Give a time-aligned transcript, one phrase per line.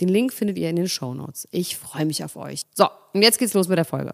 [0.00, 1.46] Den Link findet ihr in den Show Notes.
[1.50, 2.62] Ich freue mich auf euch.
[2.74, 4.12] So, und jetzt geht's los mit der Folge.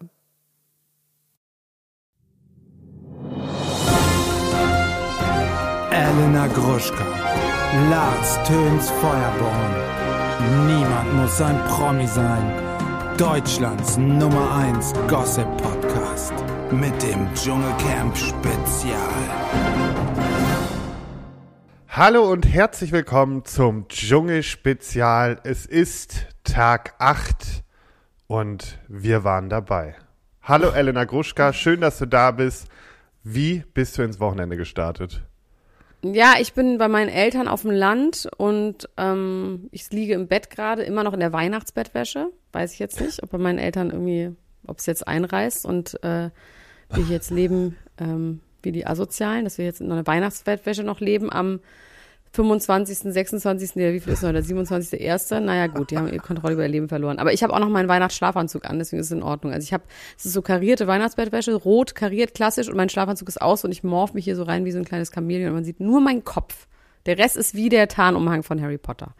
[5.91, 7.05] Elena Gruschka,
[7.89, 10.67] Lars Töns Feuerborn.
[10.67, 12.63] Niemand muss ein Promi sein.
[13.17, 16.33] Deutschlands Nummer 1 Gossip Podcast
[16.69, 20.16] mit dem Dschungelcamp Spezial.
[21.89, 25.39] Hallo und herzlich willkommen zum Dschungelspezial.
[25.43, 27.63] Es ist Tag 8
[28.27, 29.95] und wir waren dabei.
[30.43, 32.67] Hallo Elena Gruschka, schön, dass du da bist.
[33.23, 35.23] Wie bist du ins Wochenende gestartet?
[36.03, 40.51] Ja, ich bin bei meinen Eltern auf dem Land und ähm, ich liege im Bett
[40.51, 42.27] gerade, immer noch in der Weihnachtsbettwäsche.
[42.51, 44.35] Weiß ich jetzt nicht, ob bei meinen Eltern irgendwie,
[44.67, 46.29] ob es jetzt einreißt und äh,
[46.89, 51.31] wir jetzt leben ähm, wie die Asozialen, dass wir jetzt in einer Weihnachtsbettwäsche noch leben
[51.31, 51.59] am
[52.33, 54.99] 25., 26., ja, wie viel ist noch, der 27.
[54.99, 55.41] Erste?
[55.41, 57.19] Naja, gut, die haben ihre Kontrolle über ihr Leben verloren.
[57.19, 59.53] Aber ich habe auch noch meinen Weihnachtsschlafanzug an, deswegen ist es in Ordnung.
[59.53, 59.83] Also ich habe,
[60.17, 63.83] es ist so karierte Weihnachtsbettwäsche, rot, kariert, klassisch und mein Schlafanzug ist aus und ich
[63.83, 66.23] morph mich hier so rein wie so ein kleines Chamäleon und man sieht nur meinen
[66.23, 66.67] Kopf.
[67.07, 69.15] Der Rest ist wie der Tarnumhang von Harry Potter.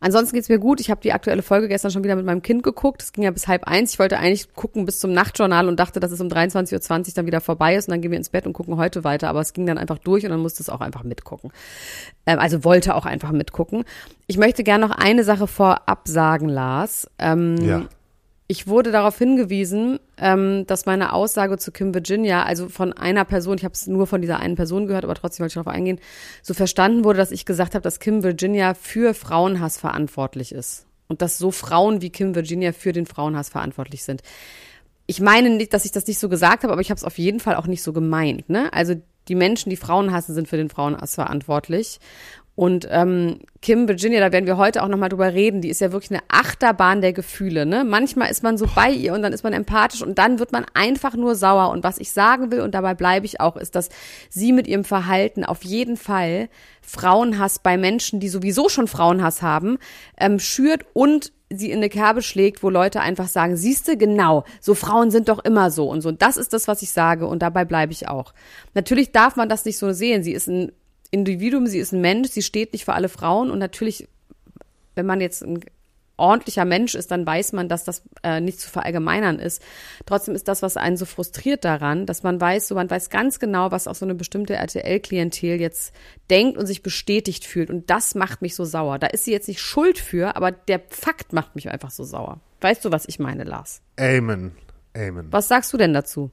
[0.00, 0.80] Ansonsten geht's mir gut.
[0.80, 3.02] Ich habe die aktuelle Folge gestern schon wieder mit meinem Kind geguckt.
[3.02, 3.92] Es ging ja bis halb eins.
[3.92, 6.74] Ich wollte eigentlich gucken bis zum Nachtjournal und dachte, dass es um 23.20
[7.08, 9.28] Uhr dann wieder vorbei ist und dann gehen wir ins Bett und gucken heute weiter.
[9.28, 11.52] Aber es ging dann einfach durch und dann musste es auch einfach mitgucken.
[12.26, 13.84] Ähm, also wollte auch einfach mitgucken.
[14.26, 17.08] Ich möchte gerne noch eine Sache vorab sagen, Lars.
[17.18, 17.82] Ähm, ja.
[18.48, 23.58] Ich wurde darauf hingewiesen, ähm, dass meine Aussage zu Kim Virginia, also von einer Person,
[23.58, 25.98] ich habe es nur von dieser einen Person gehört, aber trotzdem wollte ich darauf eingehen,
[26.42, 30.86] so verstanden wurde, dass ich gesagt habe, dass Kim Virginia für Frauenhass verantwortlich ist.
[31.08, 34.22] Und dass so Frauen wie Kim Virginia für den Frauenhass verantwortlich sind.
[35.06, 37.18] Ich meine nicht, dass ich das nicht so gesagt habe, aber ich habe es auf
[37.18, 38.48] jeden Fall auch nicht so gemeint.
[38.48, 38.72] Ne?
[38.72, 38.94] Also
[39.28, 41.98] die Menschen, die Frauen hassen, sind für den Frauenhass verantwortlich.
[42.56, 45.92] Und ähm, Kim Virginia, da werden wir heute auch nochmal drüber reden, die ist ja
[45.92, 47.66] wirklich eine Achterbahn der Gefühle.
[47.66, 47.84] Ne?
[47.84, 50.64] Manchmal ist man so bei ihr und dann ist man empathisch und dann wird man
[50.72, 51.70] einfach nur sauer.
[51.70, 53.90] Und was ich sagen will, und dabei bleibe ich auch, ist, dass
[54.30, 56.48] sie mit ihrem Verhalten auf jeden Fall
[56.80, 59.76] Frauenhass bei Menschen, die sowieso schon Frauenhass haben,
[60.16, 64.74] ähm, schürt und sie in eine Kerbe schlägt, wo Leute einfach sagen, siehste, genau, so
[64.74, 66.08] Frauen sind doch immer so und so.
[66.08, 68.32] Und das ist das, was ich sage und dabei bleibe ich auch.
[68.72, 70.22] Natürlich darf man das nicht so sehen.
[70.22, 70.72] Sie ist ein
[71.16, 74.08] Individuum, sie ist ein Mensch, sie steht nicht für alle Frauen und natürlich,
[74.94, 75.60] wenn man jetzt ein
[76.16, 79.62] ordentlicher Mensch ist, dann weiß man, dass das äh, nicht zu verallgemeinern ist.
[80.06, 83.38] Trotzdem ist das, was einen so frustriert daran, dass man weiß, so man weiß ganz
[83.38, 85.94] genau, was auch so eine bestimmte RTL-Klientel jetzt
[86.30, 87.70] denkt und sich bestätigt fühlt.
[87.70, 88.98] Und das macht mich so sauer.
[88.98, 92.40] Da ist sie jetzt nicht schuld für, aber der Fakt macht mich einfach so sauer.
[92.60, 93.82] Weißt du, was ich meine, Lars?
[93.98, 94.52] Amen.
[94.96, 95.26] Amen.
[95.30, 96.30] Was sagst du denn dazu?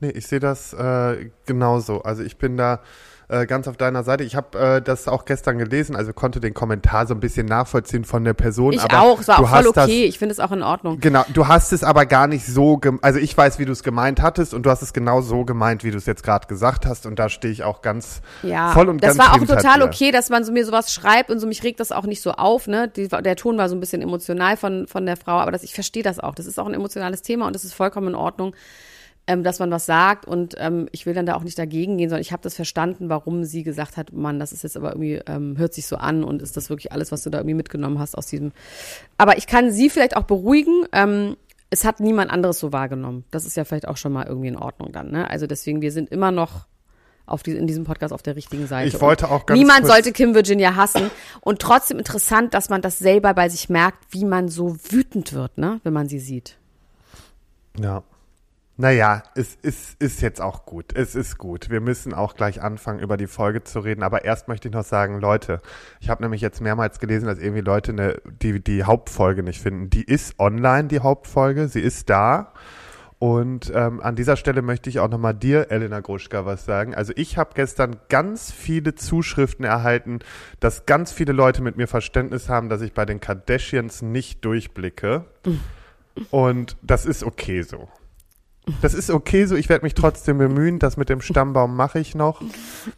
[0.00, 2.02] Nee, ich sehe das äh, genauso.
[2.02, 2.82] Also ich bin da
[3.28, 4.24] äh, ganz auf deiner Seite.
[4.24, 8.04] Ich habe äh, das auch gestern gelesen, also konnte den Kommentar so ein bisschen nachvollziehen
[8.04, 8.72] von der Person.
[8.72, 9.72] Ich auch, es war auch voll okay.
[9.74, 11.00] Das, ich finde es auch in Ordnung.
[11.00, 14.20] Genau, du hast es aber gar nicht so, also ich weiß, wie du es gemeint
[14.20, 17.06] hattest und du hast es genau so gemeint, wie du es jetzt gerade gesagt hast
[17.06, 20.10] und da stehe ich auch ganz ja, voll und das ganz war auch total okay,
[20.10, 22.66] dass man so mir sowas schreibt und so mich regt das auch nicht so auf,
[22.66, 22.88] ne?
[22.88, 25.74] Die, der Ton war so ein bisschen emotional von von der Frau, aber das, ich
[25.74, 26.34] verstehe das auch.
[26.34, 28.54] Das ist auch ein emotionales Thema und das ist vollkommen in Ordnung
[29.26, 32.08] ähm, dass man was sagt und ähm, ich will dann da auch nicht dagegen gehen,
[32.08, 35.20] sondern ich habe das verstanden, warum sie gesagt hat, Mann, das ist jetzt aber irgendwie,
[35.26, 37.98] ähm, hört sich so an und ist das wirklich alles, was du da irgendwie mitgenommen
[37.98, 38.52] hast aus diesem.
[39.18, 40.86] Aber ich kann sie vielleicht auch beruhigen.
[40.92, 41.36] Ähm,
[41.70, 43.24] es hat niemand anderes so wahrgenommen.
[43.30, 45.10] Das ist ja vielleicht auch schon mal irgendwie in Ordnung dann.
[45.10, 45.30] Ne?
[45.30, 46.66] Also deswegen, wir sind immer noch
[47.24, 48.88] auf die, in diesem Podcast auf der richtigen Seite.
[48.88, 51.10] Ich wollte auch ganz Niemand sollte Kim Virginia hassen.
[51.40, 55.56] Und trotzdem interessant, dass man das selber bei sich merkt, wie man so wütend wird,
[55.58, 56.58] ne, wenn man sie sieht.
[57.78, 58.02] Ja.
[58.78, 60.96] Naja, es ist, ist jetzt auch gut.
[60.96, 61.68] Es ist gut.
[61.68, 64.02] Wir müssen auch gleich anfangen, über die Folge zu reden.
[64.02, 65.60] Aber erst möchte ich noch sagen, Leute,
[66.00, 69.90] ich habe nämlich jetzt mehrmals gelesen, dass irgendwie Leute eine, die, die Hauptfolge nicht finden.
[69.90, 71.68] Die ist online, die Hauptfolge.
[71.68, 72.54] Sie ist da.
[73.18, 76.92] Und ähm, an dieser Stelle möchte ich auch nochmal dir, Elena Gruschka, was sagen.
[76.94, 80.18] Also ich habe gestern ganz viele Zuschriften erhalten,
[80.58, 85.26] dass ganz viele Leute mit mir Verständnis haben, dass ich bei den Kardashians nicht durchblicke.
[86.30, 87.88] Und das ist okay so.
[88.80, 92.14] Das ist okay so, ich werde mich trotzdem bemühen, das mit dem Stammbaum mache ich
[92.14, 92.42] noch.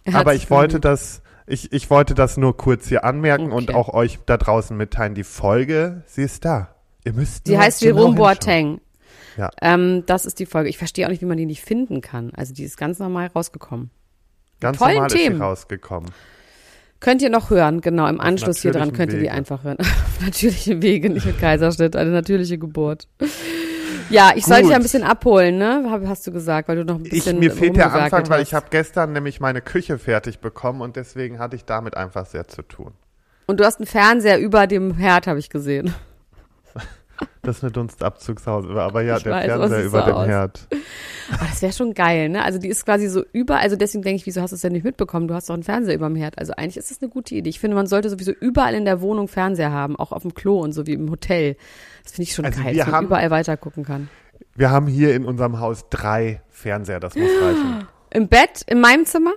[0.04, 3.78] Er Aber ich wollte das, ich, ich wollte das nur kurz hier anmerken und Okay.
[3.78, 5.14] auch euch da draußen mitteilen.
[5.14, 6.74] Die Folge, sie ist da.
[7.04, 8.14] Ihr müsst Die nur heißt Jerome.
[8.14, 8.80] Boateng.
[9.36, 9.50] Ja.
[9.60, 10.68] Ähm, das ist die Folge.
[10.68, 12.30] Ich verstehe auch nicht, wie man die nicht finden kann.
[12.34, 13.90] Also die ist ganz normal rausgekommen.
[14.60, 15.36] Ganz tollen normal ist Themen.
[15.36, 16.10] sie rausgekommen.
[17.00, 18.06] Könnt ihr noch hören, genau.
[18.06, 19.78] Im Anschluss hier dran könnt ihr die einfach hören.
[19.80, 23.08] Auf natürliche Wege, nicht mit Kaiserschnitt, eine natürliche Geburt.
[24.10, 24.64] Ja, ich soll Gut.
[24.64, 26.00] dich ja ein bisschen abholen, ne?
[26.06, 28.48] Hast du gesagt, weil du noch ein Ich, bisschen mir fehlt der Anfang, weil hast.
[28.48, 32.46] ich habe gestern nämlich meine Küche fertig bekommen und deswegen hatte ich damit einfach sehr
[32.48, 32.92] zu tun.
[33.46, 35.94] Und du hast einen Fernseher über dem Herd, habe ich gesehen.
[37.42, 40.26] Das ist eine Dunstabzugshaube, aber ja, Ich der weiß, Fernseher über so dem aus.
[40.26, 40.66] Herd.
[41.32, 42.42] Aber das wäre schon geil, ne?
[42.42, 44.72] Also die ist quasi so über, also deswegen denke ich, wieso hast du es denn
[44.72, 45.28] nicht mitbekommen?
[45.28, 46.38] Du hast doch einen Fernseher über dem Herd.
[46.38, 47.50] Also eigentlich ist das eine gute Idee.
[47.50, 50.58] Ich finde, man sollte sowieso überall in der Wohnung Fernseher haben, auch auf dem Klo
[50.60, 51.56] und so wie im Hotel.
[52.04, 54.08] Das finde ich schon Also geil, dass man haben- überall weiter gucken kann.
[54.54, 57.88] Wir haben hier in unserem Haus drei Fernseher, das muss reichen.
[58.10, 59.32] Im Bett, in meinem Zimmer?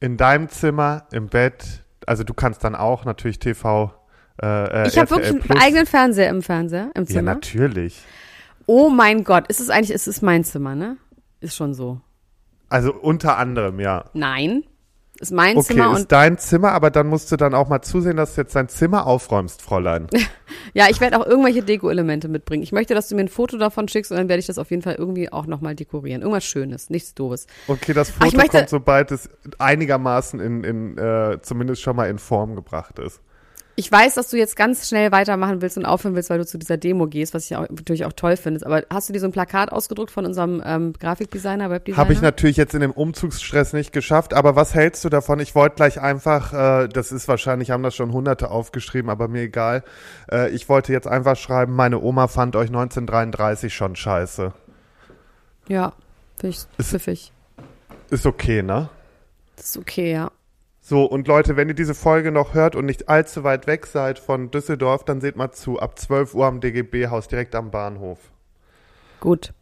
[0.00, 3.94] In deinem Zimmer, im Bett, also du kannst dann auch natürlich TV.
[4.42, 4.46] Äh,
[4.84, 7.22] äh, Ich habe wirklich einen eigenen Fernseher im Fernseher, im Ja, Zimmer.
[7.34, 8.04] natürlich.
[8.66, 10.98] oh mein Gott, ist es eigentlich, ist es mein Zimmer, ne?
[11.40, 12.00] Ist schon so.
[12.68, 14.04] Also unter anderem, ja.
[14.12, 14.64] Nein,
[15.22, 17.80] ist mein Okay, Zimmer ist und dein Zimmer, aber dann musst du dann auch mal
[17.80, 20.08] zusehen, dass du jetzt dein Zimmer aufräumst, Fräulein.
[20.74, 22.62] ja, ich werde auch irgendwelche Deko-Elemente mitbringen.
[22.62, 24.70] Ich möchte, dass du mir ein Foto davon schickst und dann werde ich das auf
[24.70, 26.22] jeden Fall irgendwie auch nochmal dekorieren.
[26.22, 27.46] Irgendwas Schönes, nichts Doofes.
[27.68, 32.10] Okay, das Ach, Foto möchte- kommt, sobald es einigermaßen in, in äh, zumindest schon mal
[32.10, 33.20] in Form gebracht ist.
[33.74, 36.58] Ich weiß, dass du jetzt ganz schnell weitermachen willst und aufhören willst, weil du zu
[36.58, 38.64] dieser Demo gehst, was ich auch, natürlich auch toll finde.
[38.66, 41.96] Aber hast du dir so ein Plakat ausgedruckt von unserem ähm, Grafikdesigner, Webdesigner?
[41.96, 45.40] Habe ich natürlich jetzt in dem Umzugsstress nicht geschafft, aber was hältst du davon?
[45.40, 49.42] Ich wollte gleich einfach, äh, das ist wahrscheinlich, haben das schon hunderte aufgeschrieben, aber mir
[49.42, 49.84] egal.
[50.30, 54.52] Äh, ich wollte jetzt einfach schreiben, meine Oma fand euch 1933 schon scheiße.
[55.68, 55.94] Ja,
[56.38, 57.32] finde ich Ist- pfiffig.
[58.10, 58.90] Ist okay, ne?
[59.56, 60.30] Das ist okay, ja.
[60.84, 64.18] So, und Leute, wenn ihr diese Folge noch hört und nicht allzu weit weg seid
[64.18, 68.18] von Düsseldorf, dann seht mal zu, ab 12 Uhr am DGB-Haus, direkt am Bahnhof.
[69.20, 69.52] Gut,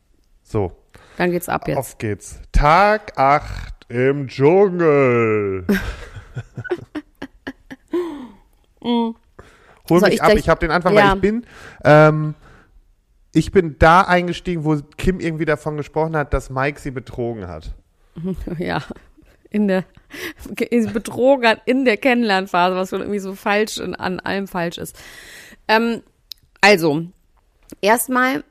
[0.43, 0.73] So,
[1.19, 1.77] dann geht's ab jetzt.
[1.77, 2.41] auf geht's.
[2.53, 5.67] Tag 8 im Dschungel.
[8.83, 9.15] Hol
[9.87, 11.11] Soll mich ich ab, ich habe den Anfang, Ja.
[11.11, 11.47] weil ich bin,
[11.85, 12.35] ähm,
[13.35, 17.75] ich bin da eingestiegen, wo Kim irgendwie davon gesprochen hat, dass Mike sie betrogen hat.
[18.59, 18.83] Ja,
[19.51, 19.85] in der
[20.71, 24.97] in betrogen in der Kennenlernphase, was schon irgendwie so falsch in, an allem falsch ist.
[25.69, 26.03] Ähm,
[26.61, 27.05] also,
[27.81, 28.45] erstmal,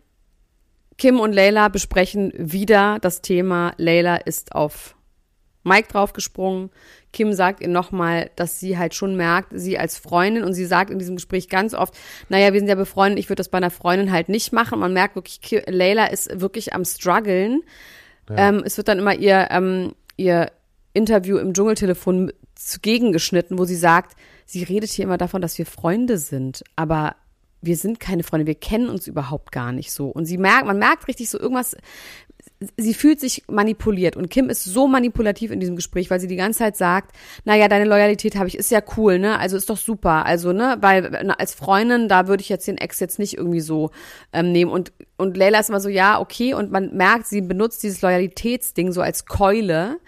[0.98, 4.96] Kim und Leila besprechen wieder das Thema, Leila ist auf
[5.64, 6.72] Mike draufgesprungen.
[7.12, 10.90] Kim sagt ihr nochmal, dass sie halt schon merkt, sie als Freundin, und sie sagt
[10.90, 11.94] in diesem Gespräch ganz oft,
[12.30, 14.80] naja, wir sind ja befreundet, ich würde das bei einer Freundin halt nicht machen.
[14.80, 17.64] Man merkt wirklich, Leila ist wirklich am struggeln.
[18.32, 20.52] Ähm, es wird dann immer ihr, ähm, ihr
[20.94, 24.16] Interview im Dschungeltelefon zugegen geschnitten, wo sie sagt,
[24.46, 27.16] sie redet hier immer davon, dass wir Freunde sind, aber
[27.62, 30.08] wir sind keine Freunde, wir kennen uns überhaupt gar nicht so.
[30.08, 31.76] Und sie merkt, man merkt richtig so irgendwas,
[32.78, 36.36] sie fühlt sich manipuliert und Kim ist so manipulativ in diesem Gespräch, weil sie die
[36.36, 37.16] ganze Zeit sagt,
[37.46, 39.40] naja, deine Loyalität habe ich, ist ja cool, ne?
[39.40, 40.26] Also ist doch super.
[40.26, 43.62] Also, ne, weil na, als Freundin, da würde ich jetzt den Ex jetzt nicht irgendwie
[43.62, 43.92] so
[44.34, 44.72] ähm, nehmen.
[44.72, 48.92] Und, und Leila ist immer so, ja, okay, und man merkt, sie benutzt dieses Loyalitätsding
[48.92, 50.00] so als Keule,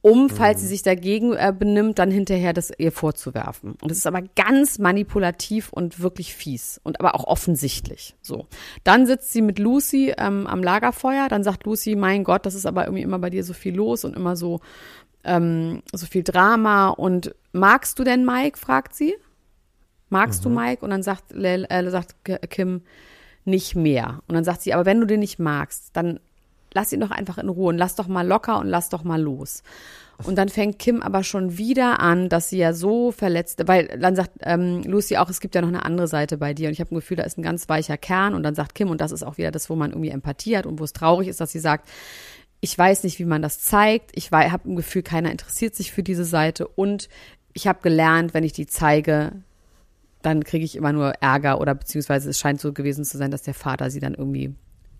[0.00, 3.72] um, falls sie sich dagegen äh, benimmt, dann hinterher das ihr vorzuwerfen.
[3.82, 8.14] Und das ist aber ganz manipulativ und wirklich fies und aber auch offensichtlich.
[8.22, 8.46] So,
[8.84, 11.28] dann sitzt sie mit Lucy ähm, am Lagerfeuer.
[11.28, 14.04] Dann sagt Lucy, mein Gott, das ist aber irgendwie immer bei dir so viel los
[14.04, 14.60] und immer so
[15.24, 16.90] ähm, so viel Drama.
[16.90, 18.56] Und magst du denn Mike?
[18.56, 19.14] fragt sie.
[20.10, 20.84] Magst du Mike?
[20.84, 22.14] Und dann sagt, äh, sagt
[22.50, 22.82] Kim
[23.44, 24.22] nicht mehr.
[24.28, 26.20] Und dann sagt sie, aber wenn du den nicht magst, dann
[26.78, 29.20] lass ihn doch einfach in Ruhe und lass doch mal locker und lass doch mal
[29.20, 29.64] los.
[30.22, 34.14] Und dann fängt Kim aber schon wieder an, dass sie ja so verletzt, weil dann
[34.14, 36.80] sagt ähm, Lucy auch, es gibt ja noch eine andere Seite bei dir und ich
[36.80, 39.10] habe ein Gefühl, da ist ein ganz weicher Kern und dann sagt Kim und das
[39.10, 41.50] ist auch wieder das, wo man irgendwie Empathie hat und wo es traurig ist, dass
[41.50, 41.88] sie sagt,
[42.60, 46.04] ich weiß nicht, wie man das zeigt, ich habe ein Gefühl, keiner interessiert sich für
[46.04, 47.08] diese Seite und
[47.52, 49.32] ich habe gelernt, wenn ich die zeige,
[50.22, 53.42] dann kriege ich immer nur Ärger oder beziehungsweise es scheint so gewesen zu sein, dass
[53.42, 54.54] der Vater sie dann irgendwie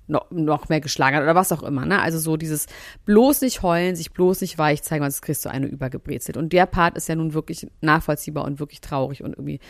[0.09, 1.87] noch, noch mehr geschlagen hat oder was auch immer.
[1.87, 2.01] Ne?
[2.01, 2.67] Also so dieses
[3.05, 6.37] bloß nicht heulen, sich bloß nicht weich zeigen, sonst kriegst du eine übergebrezelt.
[6.37, 9.61] Und der Part ist ja nun wirklich nachvollziehbar und wirklich traurig und irgendwie.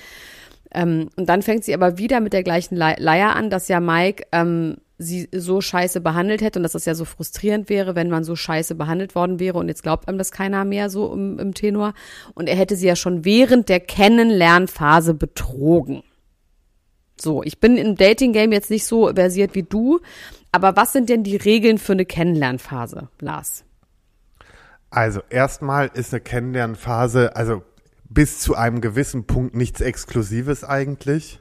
[0.71, 3.80] Ähm, und dann fängt sie aber wieder mit der gleichen Le Leier an, dass ja
[3.80, 8.11] Mike ähm, sie so scheiße behandelt hätte und dass das ja so frustrierend wäre, wenn
[8.11, 11.38] man so scheiße behandelt worden wäre und jetzt glaubt einem das keiner mehr so im,
[11.38, 11.95] im Tenor.
[12.35, 16.02] Und er hätte sie ja schon während der Kennenlernphase betrogen.
[17.20, 20.00] So, ich bin im Dating-Game jetzt nicht so versiert wie du,
[20.52, 23.64] Aber was sind denn die Regeln für eine Kennenlernphase, Lars?
[24.90, 27.62] Also erstmal ist eine Kennenlernphase, also
[28.08, 31.40] bis zu einem gewissen Punkt nichts Exklusives eigentlich.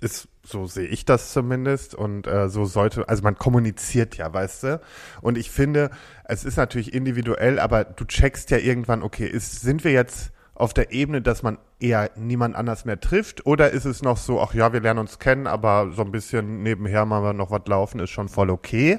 [0.00, 1.96] Ist, so sehe ich das zumindest.
[1.96, 4.80] Und äh, so sollte, also man kommuniziert ja, weißt du?
[5.20, 5.90] Und ich finde,
[6.24, 10.74] es ist natürlich individuell, aber du checkst ja irgendwann, okay, ist, sind wir jetzt auf
[10.74, 13.46] der Ebene, dass man eher niemand anders mehr trifft?
[13.46, 16.62] Oder ist es noch so, ach ja, wir lernen uns kennen, aber so ein bisschen
[16.62, 18.98] nebenher mal noch was laufen, ist schon voll okay.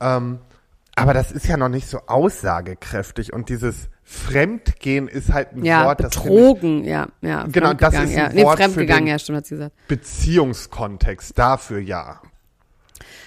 [0.00, 0.38] Ähm,
[0.94, 5.86] aber das ist ja noch nicht so aussagekräftig und dieses Fremdgehen ist halt ein Ja,
[5.86, 7.46] Wort, das finde betrogen, ja, ja.
[7.50, 8.24] Genau, das fremdgegangen, ist ja.
[8.26, 9.76] ein Nee, Wort für fremdgegangen, den- ja, stimmt, hat sie gesagt.
[9.88, 12.20] Beziehungskontext dafür ja.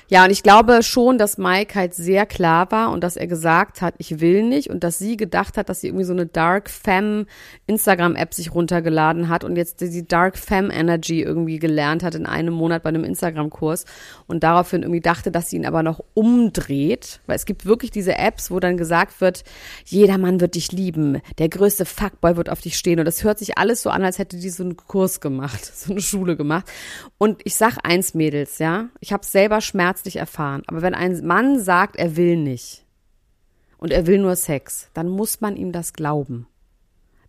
[0.07, 3.81] Ja, und ich glaube schon, dass Mike halt sehr klar war und dass er gesagt
[3.81, 6.69] hat, ich will nicht und dass sie gedacht hat, dass sie irgendwie so eine Dark
[6.69, 7.25] Femme
[7.65, 12.53] Instagram-App sich runtergeladen hat und jetzt die Dark Femme Energy irgendwie gelernt hat in einem
[12.53, 13.85] Monat bei einem Instagram-Kurs
[14.27, 18.15] und daraufhin irgendwie dachte, dass sie ihn aber noch umdreht, weil es gibt wirklich diese
[18.15, 19.43] Apps, wo dann gesagt wird,
[19.85, 23.00] jeder Mann wird dich lieben, der größte Fuckboy wird auf dich stehen.
[23.00, 25.91] Und das hört sich alles so an, als hätte die so einen Kurs gemacht, so
[25.91, 26.71] eine Schule gemacht.
[27.17, 29.62] Und ich sag eins, Mädels, ja, ich habe selber
[29.95, 32.85] schmerzlich erfahren, aber wenn ein Mann sagt, er will nicht
[33.77, 36.47] und er will nur Sex, dann muss man ihm das glauben.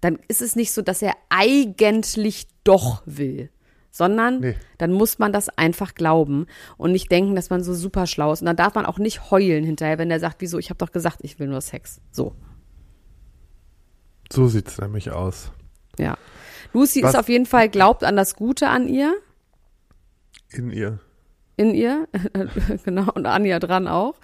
[0.00, 3.50] Dann ist es nicht so, dass er eigentlich doch will,
[3.92, 4.56] sondern Nee.
[4.78, 6.46] dann muss man das einfach glauben
[6.76, 8.40] und nicht denken, dass man so super schlau ist.
[8.42, 10.90] Und dann darf man auch nicht heulen hinterher, wenn der sagt, wieso, ich habe doch
[10.92, 12.00] gesagt, ich will nur Sex.
[12.10, 12.34] So,
[14.30, 15.52] So sieht's nämlich aus.
[15.98, 16.18] ja.
[16.72, 19.14] Lucy Was- ist auf jeden Fall, glaubt an das Gute an ihr.
[20.50, 20.98] In ihr.
[21.58, 22.06] In ihr,
[22.84, 24.14] genau, und Anja dran auch,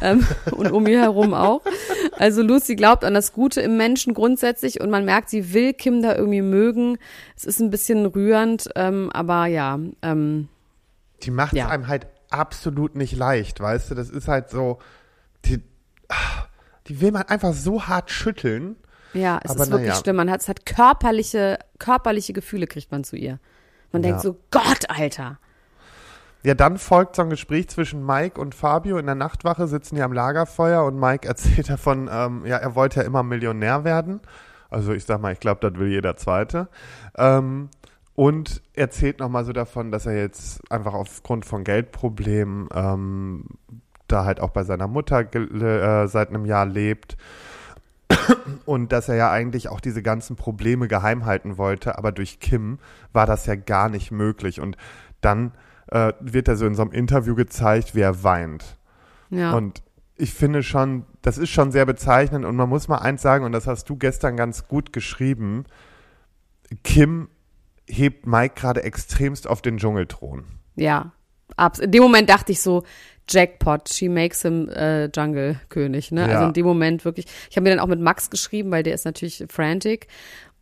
[0.00, 1.62] ähm, und um ihr herum auch.
[2.18, 6.02] Also Lucy glaubt an das Gute im Menschen grundsätzlich und man merkt, sie will Kim
[6.02, 6.98] da irgendwie mögen.
[7.36, 10.48] Es ist ein bisschen rührend, ähm, aber ja, ähm,
[11.22, 11.68] Die macht es Ja.
[11.68, 13.94] einem halt absolut nicht leicht, weißt du?
[13.94, 14.78] Das ist halt so,
[15.44, 15.60] die,
[16.08, 16.46] ah,
[16.88, 18.74] die will man einfach so hart schütteln.
[19.14, 20.00] ja, es Aber ist wirklich naja.
[20.00, 20.16] schlimm.
[20.16, 23.38] Man hat, es hat körperliche, körperliche Gefühle kriegt man zu ihr.
[23.92, 24.22] Man denkt Ja.
[24.22, 25.38] so, Gott, Alter.
[26.44, 30.02] Ja, dann folgt so ein Gespräch zwischen Mike und Fabio in der Nachtwache, sitzen die
[30.02, 34.20] am Lagerfeuer und Mike erzählt davon, ähm, ja, er wollte ja immer Millionär werden.
[34.68, 36.68] Also ich sag mal, ich glaube, das will jeder Zweite.
[37.16, 37.68] Ähm,
[38.14, 43.44] und erzählt nochmal so davon, dass er jetzt einfach aufgrund von Geldproblemen ähm,
[44.08, 47.16] da halt auch bei seiner Mutter äh, seit einem Jahr lebt.
[48.66, 52.78] Und dass er ja eigentlich auch diese ganzen Probleme geheim halten wollte, aber durch Kim
[53.12, 54.60] war das ja gar nicht möglich.
[54.60, 54.76] Und
[55.22, 55.52] dann
[55.92, 58.78] äh, wird er so in so einem Interview gezeigt, wie er weint.
[59.30, 59.52] Ja.
[59.52, 59.82] Und
[60.16, 63.52] ich finde schon, das ist schon sehr bezeichnend und man muss mal eins sagen, und
[63.52, 65.64] das hast du gestern ganz gut geschrieben,
[66.84, 67.28] Kim
[67.86, 70.44] hebt Mike gerade extremst auf den Dschungelthron.
[70.76, 71.12] Ja,
[71.56, 72.84] abs in dem Moment dachte ich so,
[73.28, 76.10] Jackpot, she makes him äh, Jungle-König.
[76.12, 76.22] Ne?
[76.24, 76.46] Also Ja.
[76.46, 77.26] in dem Moment wirklich.
[77.50, 80.08] Ich habe mir dann auch mit Max geschrieben, weil der ist natürlich frantic.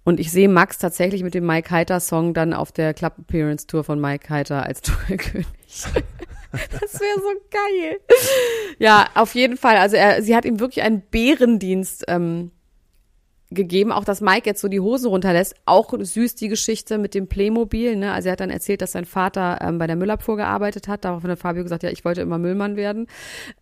[0.04, 4.28] Und ich sehe Max tatsächlich mit dem Mike Heiter-Song dann auf der Club-Appearance-Tour von Mike
[4.30, 5.46] Heiter als Dschungelkönig.
[6.52, 7.98] das wäre so geil.
[8.78, 9.76] Ja, auf jeden Fall.
[9.76, 12.50] Also er, sie hat ihm wirklich einen Bärendienst ähm,
[13.52, 15.54] gegeben, auch dass Mike jetzt so die Hosen runterlässt.
[15.64, 17.96] Auch süß die Geschichte mit dem Playmobil.
[17.96, 18.12] Ne?
[18.12, 21.04] Also er hat dann erzählt, dass sein Vater ähm, bei der Müllabfuhr gearbeitet hat.
[21.04, 23.08] Daraufhin hat Fabio gesagt, ja, ich wollte immer Müllmann werden.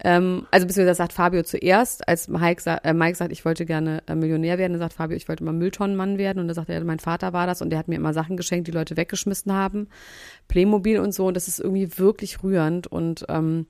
[0.05, 4.03] Ähm, also beziehungsweise sagt Fabio zuerst, als Mike, sa äh, Mike sagt, ich wollte gerne
[4.07, 6.41] äh, Millionär werden, dann sagt Fabio, ich wollte immer Mülltonnenmann werden.
[6.41, 8.69] Und dann sagt er, mein Vater war das und der hat mir immer Sachen geschenkt,
[8.69, 9.89] die Leute weggeschmissen haben.
[10.49, 11.27] Playmobil und so.
[11.27, 12.87] Und das ist irgendwie wirklich rührend.
[12.87, 13.67] Und ähm,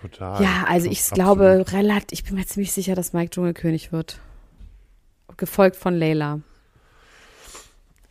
[0.00, 0.40] Total.
[0.40, 1.24] ja, also ich Absolut.
[1.24, 4.20] glaube, relativ, ich bin mir ziemlich sicher, dass Mike Dschungelkönig wird.
[5.38, 6.40] Gefolgt von Layla.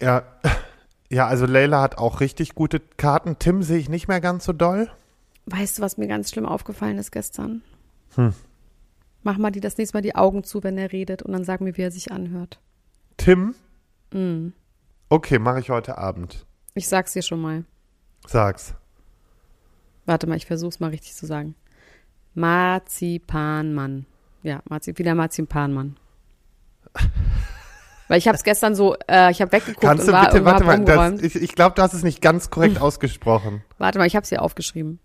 [0.02, 0.24] Ja,
[1.10, 3.40] ja, also Leila hat auch richtig gute Karten.
[3.40, 4.90] Tim sehe ich nicht mehr ganz so doll.
[5.46, 7.62] Weißt du, was mir ganz schlimm aufgefallen ist gestern?
[8.16, 8.34] Hm.
[9.24, 11.62] Mach mal die das nächste Mal die Augen zu, wenn er redet und dann sag
[11.62, 12.60] mir, wie er sich anhört.
[13.16, 13.56] Tim?
[14.12, 14.50] Mm.
[15.10, 16.46] Okay, mache ich heute Abend.
[16.74, 17.64] Ich sag's dir schon mal.
[18.26, 18.74] Sag's.
[20.06, 21.56] Warte mal, ich versuch's mal richtig zu sagen.
[22.36, 24.06] Marzipanmann.
[24.44, 25.98] Ja, Marzi wieder Marzipanmann.
[28.08, 30.64] Weil ich hab's gestern so, äh, ich habe weggeguckt Kannst und du war bitte, warte
[30.64, 33.64] mal, das, ich, ich glaube, du hast es nicht ganz korrekt ausgesprochen.
[33.78, 35.00] Warte mal, ich hab's hier aufgeschrieben.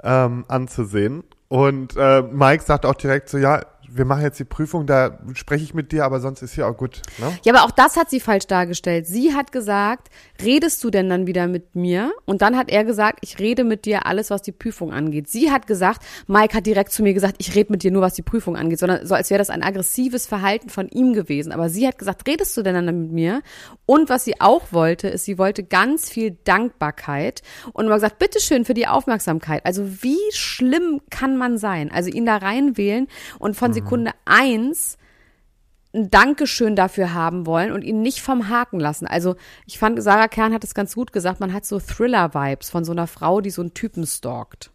[0.04, 1.24] ähm, anzusehen.
[1.48, 3.60] Und äh, Mike sagt auch direkt so, ja,
[3.96, 6.76] wir machen jetzt die Prüfung, da spreche ich mit dir, aber sonst ist hier auch
[6.76, 7.02] gut.
[7.18, 7.32] Ne?
[7.44, 9.06] Ja, aber auch das hat sie falsch dargestellt.
[9.06, 10.08] Sie hat gesagt,
[10.42, 12.12] redest du denn dann wieder mit mir?
[12.24, 15.28] Und dann hat er gesagt, ich rede mit dir alles, was die Prüfung angeht.
[15.28, 18.14] Sie hat gesagt, Mike hat direkt zu mir gesagt, ich rede mit dir nur, was
[18.14, 21.52] die Prüfung angeht, sondern so als wäre das ein aggressives Verhalten von ihm gewesen.
[21.52, 23.42] Aber sie hat gesagt, redest du denn dann mit mir?
[23.86, 28.64] Und was sie auch wollte, ist, sie wollte ganz viel Dankbarkeit und immer gesagt, bitteschön
[28.64, 29.64] für die Aufmerksamkeit.
[29.64, 31.90] Also wie schlimm kann man sein?
[31.90, 33.06] Also ihn da reinwählen
[33.38, 34.98] und von Sekunde eins
[35.94, 39.06] ein Dankeschön dafür haben wollen und ihn nicht vom Haken lassen.
[39.06, 42.84] Also ich fand, Sarah Kern hat es ganz gut gesagt, man hat so Thriller-Vibes von
[42.84, 44.70] so einer Frau, die so einen Typen stalkt.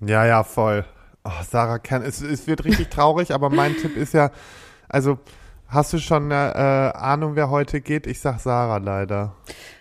[0.00, 0.84] Ja, ja, voll.
[1.24, 4.30] Oh, Sarah Kern, es, es wird richtig traurig, aber mein Tipp ist ja,
[4.88, 5.18] also
[5.66, 8.06] hast du schon eine äh, Ahnung, wer heute geht?
[8.06, 9.34] Ich sag Sarah leider.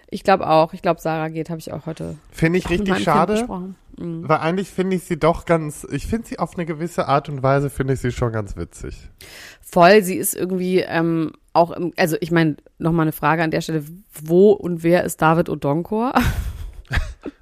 [0.09, 3.47] Ich glaube auch, ich glaube, Sarah geht, habe ich auch heute Finde ich richtig schade.
[3.97, 4.27] Mhm.
[4.27, 7.43] Weil eigentlich finde ich sie doch ganz, ich finde sie auf eine gewisse Art und
[7.43, 9.09] Weise, finde ich sie schon ganz witzig.
[9.61, 13.61] Voll, sie ist irgendwie ähm, auch, im, also ich meine, nochmal eine Frage an der
[13.61, 13.83] Stelle,
[14.23, 16.13] wo und wer ist David Odonkor?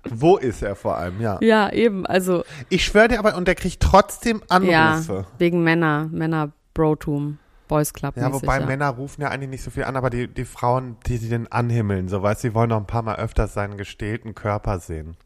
[0.10, 1.40] Wo ist er vor allem, ja.
[1.42, 5.26] ja, eben, also Ich schwöre dir aber, und der kriegt trotzdem ja, Anrufe.
[5.40, 8.16] wegen Männer, Männer-Brotum, Boys Club.
[8.16, 11.18] Ja, wobei Männer rufen ja eigentlich nicht so viel an, aber die, die Frauen, die
[11.18, 14.80] sie den anhimmeln, so weißt, sie wollen noch ein paar Mal öfters seinen gestählten Körper
[14.80, 15.18] sehen.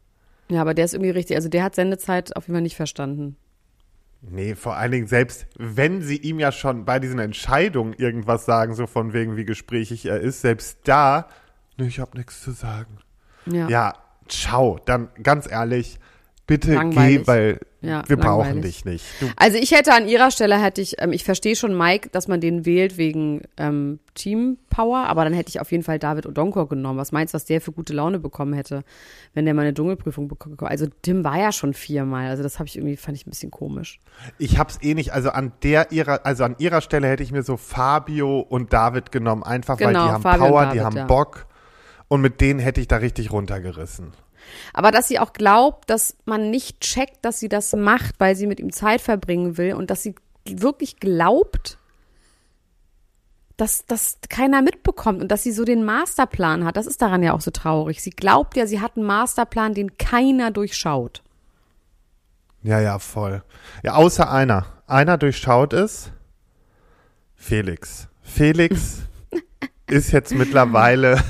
[0.50, 3.36] Ja, aber der ist irgendwie richtig, also der hat Sendezeit auf jeden Fall nicht verstanden.
[4.22, 8.74] Nee, vor allen Dingen selbst, wenn sie ihm ja schon bei diesen Entscheidungen irgendwas sagen,
[8.74, 11.28] so von wegen, wie gesprächig er ist, selbst da,
[11.78, 12.98] nee, ich hab nichts zu sagen.
[13.46, 13.68] Ja.
[13.68, 13.94] Ja,
[14.28, 14.78] ciao.
[14.84, 15.99] Dann ganz ehrlich,
[16.50, 17.18] bitte Langweilig.
[17.20, 18.82] geh, weil Ja, wir brauchen langweilig.
[18.82, 19.04] dich nicht.
[19.20, 22.26] Du, Also ich hätte an ihrer Stelle hätte ich, ähm, ich verstehe schon Mike, dass
[22.26, 26.26] man den wählt wegen ähm, Team Power, aber dann hätte ich auf jeden Fall David
[26.26, 26.98] Odonkor genommen.
[26.98, 28.82] Was meinst du, was der für gute Laune bekommen hätte,
[29.32, 30.56] wenn der mal eine Dschungelprüfung bekommen?
[30.58, 33.52] Also Tim war ja schon viermal, also das habe ich irgendwie fand ich ein bisschen
[33.52, 34.00] komisch.
[34.38, 37.44] ich hab's eh nicht, also an der ihrer, also an ihrer Stelle hätte ich mir
[37.44, 40.96] so Fabio und David genommen, einfach weil Genau, die haben Fabio Power, die David, haben
[40.96, 41.06] ja.
[41.06, 41.46] Bock
[42.08, 44.12] und mit denen hätte ich da richtig runtergerissen.
[44.72, 48.46] Aber dass sie auch glaubt, dass man nicht checkt, dass sie das macht, weil sie
[48.46, 50.14] mit ihm Zeit verbringen will und dass sie
[50.46, 51.78] wirklich glaubt,
[53.56, 56.76] dass das keiner mitbekommt und dass sie so den Masterplan hat.
[56.76, 58.02] Das ist daran ja auch so traurig.
[58.02, 61.22] Sie glaubt ja, sie hat einen Masterplan, den keiner durchschaut.
[62.62, 63.42] Ja, ja, voll.
[63.82, 64.66] Ja, außer einer.
[64.86, 66.10] Einer durchschaut es.
[67.34, 68.08] Felix.
[68.22, 69.02] Felix
[69.86, 71.22] ist jetzt mittlerweile,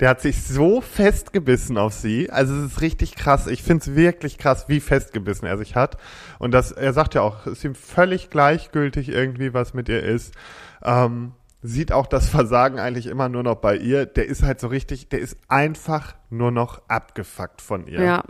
[0.00, 2.30] der hat sich so festgebissen auf sie.
[2.30, 3.46] Also es ist richtig krass.
[3.46, 5.96] Ich finde es wirklich krass, wie festgebissen er sich hat.
[6.38, 10.02] Und das, er sagt ja auch, es ist ihm völlig gleichgültig irgendwie, was mit ihr
[10.02, 10.34] ist.
[10.82, 14.06] Ähm, sieht auch das Versagen eigentlich immer nur noch bei ihr.
[14.06, 18.02] Der ist halt so richtig, der ist einfach nur noch abgefuckt von ihr.
[18.02, 18.24] Ja.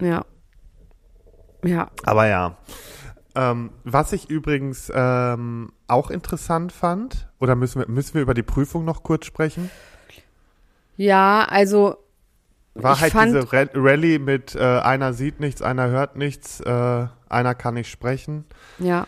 [0.00, 0.24] Ja.
[1.64, 1.90] Ja.
[2.04, 2.56] Aber ja.
[3.34, 8.42] Ähm, was ich übrigens ähm, auch interessant fand, oder müssen wir, müssen wir über die
[8.42, 9.70] Prüfung noch kurz sprechen?
[10.96, 11.96] Ja, also
[12.74, 17.06] War halt fand- diese Ra- Rallye mit äh, einer sieht nichts, einer hört nichts, äh,
[17.28, 18.44] einer kann nicht sprechen.
[18.78, 19.06] ja.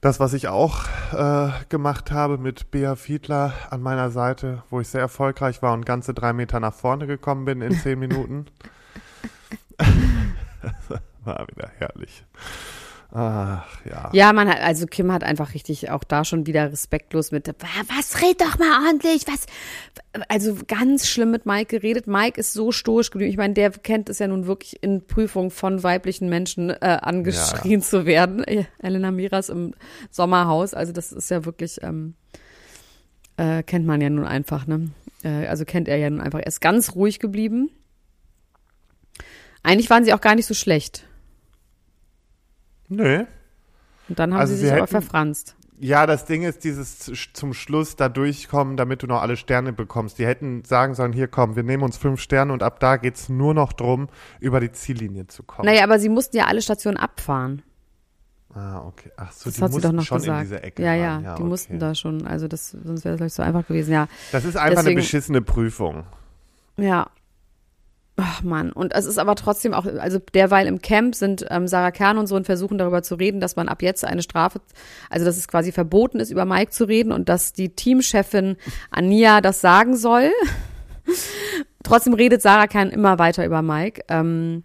[0.00, 4.86] Das, was ich auch äh, gemacht habe mit Bea Fiedler an meiner Seite, wo ich
[4.86, 8.46] sehr erfolgreich war und ganze drei Meter nach vorne gekommen bin in zehn Minuten.
[11.24, 12.24] war wieder herrlich.
[13.10, 14.10] Ach ja.
[14.12, 18.20] Ja, man hat, also Kim hat einfach richtig auch da schon wieder respektlos mit, was
[18.20, 19.46] red doch mal ordentlich, was,
[20.28, 22.06] also ganz schlimm mit Mike geredet.
[22.06, 23.30] Mike ist so stoisch geblieben.
[23.30, 27.80] Ich meine, der kennt es ja nun wirklich in Prüfung von weiblichen Menschen äh, angeschrien
[27.80, 28.44] zu werden.
[28.78, 29.72] Elena Miras im
[30.10, 32.14] Sommerhaus, also das ist ja wirklich, ähm,
[33.38, 34.90] äh, kennt man ja nun einfach, ne?
[35.24, 36.40] Äh, also kennt er ja nun einfach.
[36.40, 37.70] Er ist ganz ruhig geblieben.
[39.62, 41.07] Eigentlich waren sie auch gar nicht so schlecht.
[42.88, 43.24] Nö.
[44.08, 45.54] Und dann haben Also sie sie sich aber verfranst.
[45.80, 46.98] Ja, das Ding ist, dieses
[47.34, 50.18] zum Schluss da durchkommen, damit du noch alle Sterne bekommst.
[50.18, 53.28] Die hätten sagen sollen, hier komm, wir nehmen uns fünf Sterne und ab da geht's
[53.28, 54.08] nur noch drum,
[54.40, 55.66] über die Ziellinie zu kommen.
[55.66, 57.62] Naja, aber sie mussten ja alle Stationen abfahren.
[58.54, 59.12] Ah, okay.
[59.16, 60.38] Ach so, Das die hat sie mussten doch noch schon gesagt.
[60.38, 61.00] in diese Ecke ja, rein.
[61.00, 61.42] ja, die okay.
[61.44, 62.26] mussten da schon.
[62.26, 63.92] Also das, sonst wäre das gleich so einfach gewesen.
[63.92, 66.04] Ja, Das ist einfach Deswegen- eine beschissene Prüfung.
[66.76, 67.08] Ja.
[68.20, 71.92] Ach Mann, und es ist aber trotzdem auch, also derweil im Camp sind ähm, Sarah
[71.92, 74.60] Kern und so und versuchen darüber zu reden, dass man ab jetzt eine Strafe,
[75.08, 78.56] also dass es quasi verboten ist, über Mike zu reden und dass die Teamchefin
[78.90, 80.32] Ania das sagen soll.
[81.84, 84.02] trotzdem redet Sarah Kern immer weiter über Mike.
[84.08, 84.64] Ähm,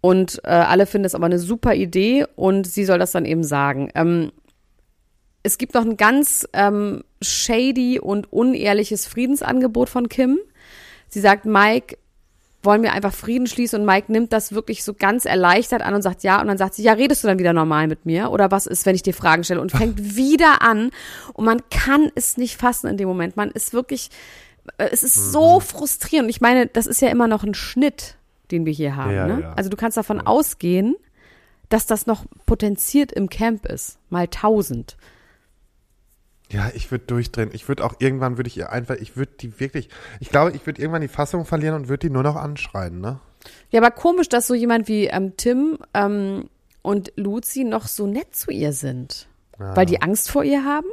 [0.00, 3.42] und äh, alle finden es aber eine super Idee und sie soll das dann eben
[3.42, 3.90] sagen.
[3.96, 4.30] Ähm,
[5.42, 10.38] es gibt noch ein ganz ähm, shady und unehrliches Friedensangebot von Kim.
[11.08, 11.96] Sie sagt, Mike,
[12.68, 16.02] wollen wir einfach Frieden schließen und Mike nimmt das wirklich so ganz erleichtert an und
[16.02, 18.50] sagt ja und dann sagt sie, ja, redest du dann wieder normal mit mir oder
[18.50, 20.90] was ist, wenn ich dir Fragen stelle und fängt wieder an
[21.32, 23.38] und man kann es nicht fassen in dem Moment.
[23.38, 24.10] Man ist wirklich,
[24.76, 25.30] äh, es ist mhm.
[25.30, 26.28] so frustrierend.
[26.28, 28.16] Ich meine, das ist ja immer noch ein Schnitt,
[28.50, 29.14] den wir hier haben.
[29.14, 29.40] Ja, ne?
[29.44, 29.52] ja.
[29.54, 30.26] Also du kannst davon ja.
[30.26, 30.94] ausgehen,
[31.70, 34.98] dass das noch potenziert im Camp ist, mal tausend.
[36.50, 37.50] Ja, ich würde durchdrehen.
[37.52, 40.64] Ich würde auch irgendwann würde ich ihr einfach, ich würde die wirklich, ich glaube, ich
[40.66, 43.20] würde irgendwann die Fassung verlieren und würde die nur noch anschreien, ne?
[43.70, 46.48] Ja, aber komisch, dass so jemand wie ähm, Tim ähm,
[46.82, 49.28] und Luzi noch so nett zu ihr sind.
[49.58, 49.76] Ja.
[49.76, 50.88] Weil die Angst vor ihr haben?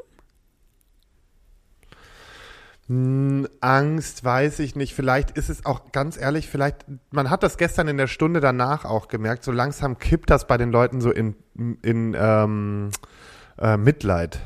[2.88, 4.94] Hm, Angst, weiß ich nicht.
[4.94, 8.86] Vielleicht ist es auch ganz ehrlich, vielleicht, man hat das gestern in der Stunde danach
[8.86, 11.36] auch gemerkt, so langsam kippt das bei den Leuten so in,
[11.82, 12.91] in ähm,
[13.58, 14.39] äh, Mitleid.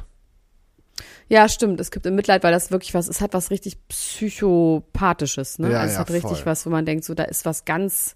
[1.29, 1.79] Ja, stimmt.
[1.79, 5.71] Es gibt im Mitleid, weil das wirklich was, es hat was richtig psychopathisches, ne?
[5.71, 6.45] Ja, also es ja, hat richtig voll.
[6.47, 8.15] was, wo man denkt, so da ist was ganz.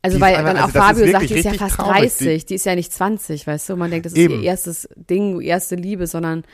[0.00, 2.46] Also, die weil dann auch also Fabio sagt, die ist ja fast traurig, 30, die,
[2.46, 3.76] die, ist ja nicht 20, weißt du?
[3.76, 4.34] Man denkt, das ist Eben.
[4.34, 6.44] ihr erstes Ding, erste Liebe, sondern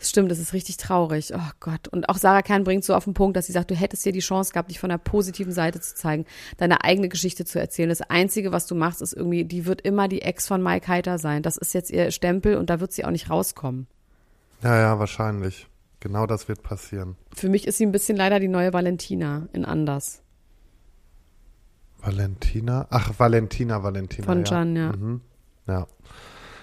[0.00, 1.32] es stimmt, das ist richtig traurig.
[1.34, 1.88] Oh Gott.
[1.88, 4.12] Und auch Sarah Kern bringt so auf den Punkt, dass sie sagt, du hättest dir
[4.12, 6.24] die Chance gehabt, dich von der positiven Seite zu zeigen,
[6.56, 7.88] deine eigene Geschichte zu erzählen.
[7.88, 11.18] Das Einzige, was du machst, ist irgendwie, die wird immer die Ex von Mike Heiter
[11.18, 11.42] sein.
[11.42, 13.88] Das ist jetzt ihr Stempel und da wird sie auch nicht rauskommen.
[14.62, 15.68] Ja, ja, wahrscheinlich.
[16.00, 17.16] Genau das wird passieren.
[17.34, 20.22] Für mich ist sie ein bisschen leider die neue Valentina in anders.
[22.00, 22.86] Valentina?
[22.90, 24.24] Ach, Valentina, Valentina.
[24.24, 24.92] Von Jan, ja.
[24.92, 25.20] Mhm.
[25.66, 25.86] Ja,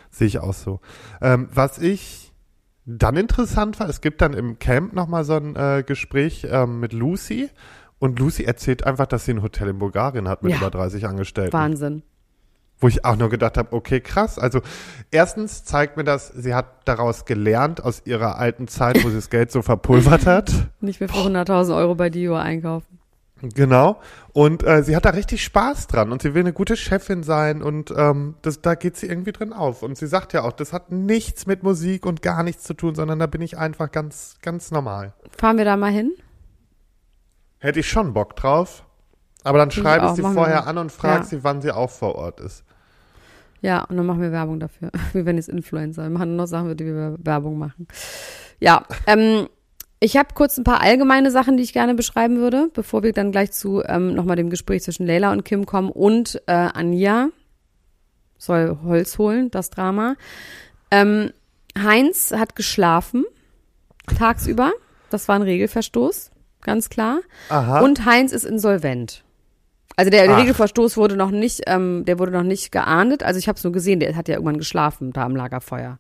[0.10, 0.80] sehe ich auch so.
[1.22, 2.32] Ähm, was ich
[2.86, 6.94] dann interessant war, es gibt dann im Camp nochmal so ein äh, Gespräch ähm, mit
[6.94, 7.50] Lucy
[8.00, 10.60] und Lucy erzählt einfach, dass sie ein Hotel in Bulgarien hat mit ja.
[10.60, 11.54] über 30 Angestellten.
[11.54, 12.04] Wahnsinn.
[12.80, 14.38] Wo ich auch nur gedacht habe, okay, krass.
[14.38, 14.62] Also
[15.10, 19.30] erstens zeigt mir das, sie hat daraus gelernt aus ihrer alten Zeit, wo sie das
[19.30, 20.52] Geld so verpulvert hat.
[20.82, 23.00] Nicht mehr für 100.000 Euro bei Dio einkaufen.
[23.42, 24.00] Genau.
[24.34, 27.62] Und äh, sie hat da richtig Spaß dran und sie will eine gute Chefin sein
[27.62, 29.84] und ähm, das, da geht sie irgendwie drin auf.
[29.84, 32.96] Und sie sagt ja auch, das hat nichts mit Musik und gar nichts zu tun,
[32.96, 35.14] sondern da bin ich einfach ganz, ganz normal.
[35.38, 36.14] Fahren wir da mal hin?
[37.60, 38.86] Hätte ich schon Bock drauf.
[39.46, 41.24] Aber dann schreibe ich, sie vorher an und frage ja.
[41.24, 42.64] sie, wann sie auch vor Ort ist.
[43.62, 44.92] Ja, und dann machen wir Werbung dafür.
[45.14, 46.04] Wir werden jetzt Influencer.
[46.04, 47.88] Wir machen noch Sachen, die wir Werbung machen.
[48.60, 49.48] Ja, ähm,
[50.00, 53.32] ich habe kurz ein paar allgemeine Sachen, die ich gerne beschreiben würde, bevor wir dann
[53.32, 57.30] gleich zu ähm, nochmal dem Gespräch zwischen Leila und Kim kommen und äh, Anja
[58.38, 60.16] soll Holz holen, das Drama.
[60.92, 61.32] Ähm,
[61.78, 63.26] Heinz hat geschlafen
[64.18, 64.72] tagsüber.
[65.10, 66.32] Das war ein Regelverstoß,
[66.62, 67.22] ganz klar.
[67.50, 67.82] Aha.
[67.82, 69.25] Und Heinz ist insolvent.
[69.96, 73.24] Also der, der Regelverstoß wurde noch nicht, ähm, der wurde noch nicht geahndet.
[73.24, 75.98] Also ich habe es nur gesehen, der hat ja irgendwann geschlafen da am Lagerfeuer,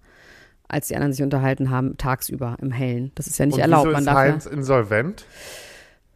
[0.68, 3.12] als die anderen sich unterhalten haben tagsüber im Hellen.
[3.16, 3.86] Das ist ja nicht Und erlaubt.
[3.86, 5.26] Wieso Man ist darf Heinz ja, insolvent?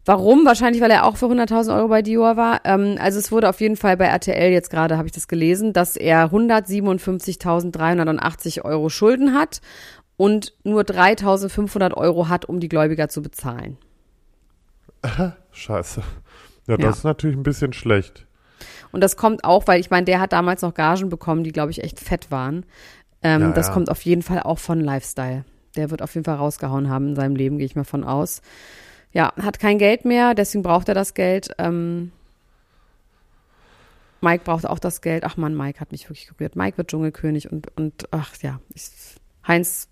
[0.05, 0.45] Warum?
[0.45, 2.61] Wahrscheinlich, weil er auch für 100.000 Euro bei Dior war.
[2.65, 5.71] Ähm, also es wurde auf jeden Fall bei RTL jetzt gerade, habe ich das gelesen,
[5.71, 9.61] dass er 157.380 Euro Schulden hat
[10.17, 13.77] und nur 3.500 Euro hat, um die Gläubiger zu bezahlen.
[15.51, 16.01] Scheiße.
[16.69, 16.89] Ja, das ja.
[16.91, 18.25] ist natürlich ein bisschen schlecht.
[18.91, 21.71] Und das kommt auch, weil ich meine, der hat damals noch Gagen bekommen, die, glaube
[21.71, 22.65] ich, echt fett waren.
[23.23, 23.73] Ähm, ja, das ja.
[23.73, 25.45] kommt auf jeden Fall auch von Lifestyle.
[25.75, 28.41] Der wird auf jeden Fall rausgehauen haben in seinem Leben, gehe ich mal von aus.
[29.11, 31.49] Ja, hat kein Geld mehr, deswegen braucht er das Geld.
[31.57, 32.11] Ähm,
[34.21, 35.23] Mike braucht auch das Geld.
[35.23, 36.55] Ach man, Mike hat mich wirklich gerührt.
[36.55, 38.91] Mike wird Dschungelkönig und, und ach ja, ich,
[39.47, 39.87] Heinz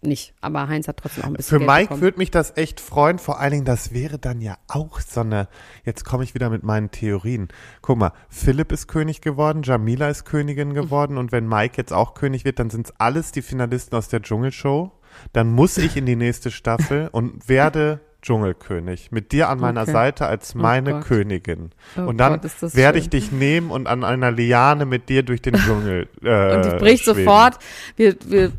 [0.00, 0.34] nicht.
[0.40, 1.58] Aber Heinz hat trotzdem auch ein bisschen.
[1.60, 3.18] Für Geld Mike würde mich das echt freuen.
[3.18, 5.48] Vor allen Dingen, das wäre dann ja auch so eine.
[5.84, 7.48] Jetzt komme ich wieder mit meinen Theorien.
[7.82, 11.18] Guck mal, Philipp ist König geworden, Jamila ist Königin geworden mhm.
[11.18, 14.22] und wenn Mike jetzt auch König wird, dann sind es alles die Finalisten aus der
[14.22, 14.92] Dschungelshow.
[15.32, 19.12] Dann muss ich in die nächste Staffel und werde Dschungelkönig.
[19.12, 19.92] Mit dir an meiner okay.
[19.92, 21.70] Seite als oh meine oh Königin.
[21.96, 25.40] Oh und dann Gott, werde ich dich nehmen und an einer Liane mit dir durch
[25.40, 26.08] den Dschungel.
[26.22, 27.58] Äh, und ich brich sofort.
[27.96, 28.52] Wir, wir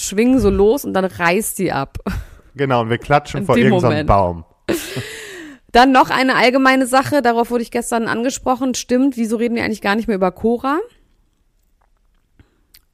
[0.00, 1.98] schwingen so los und dann reißt die ab.
[2.54, 4.44] Genau, und wir klatschen vor irgendeinem Baum.
[5.72, 8.74] Dann noch eine allgemeine Sache, darauf wurde ich gestern angesprochen.
[8.74, 10.78] Stimmt, wieso reden wir eigentlich gar nicht mehr über Cora?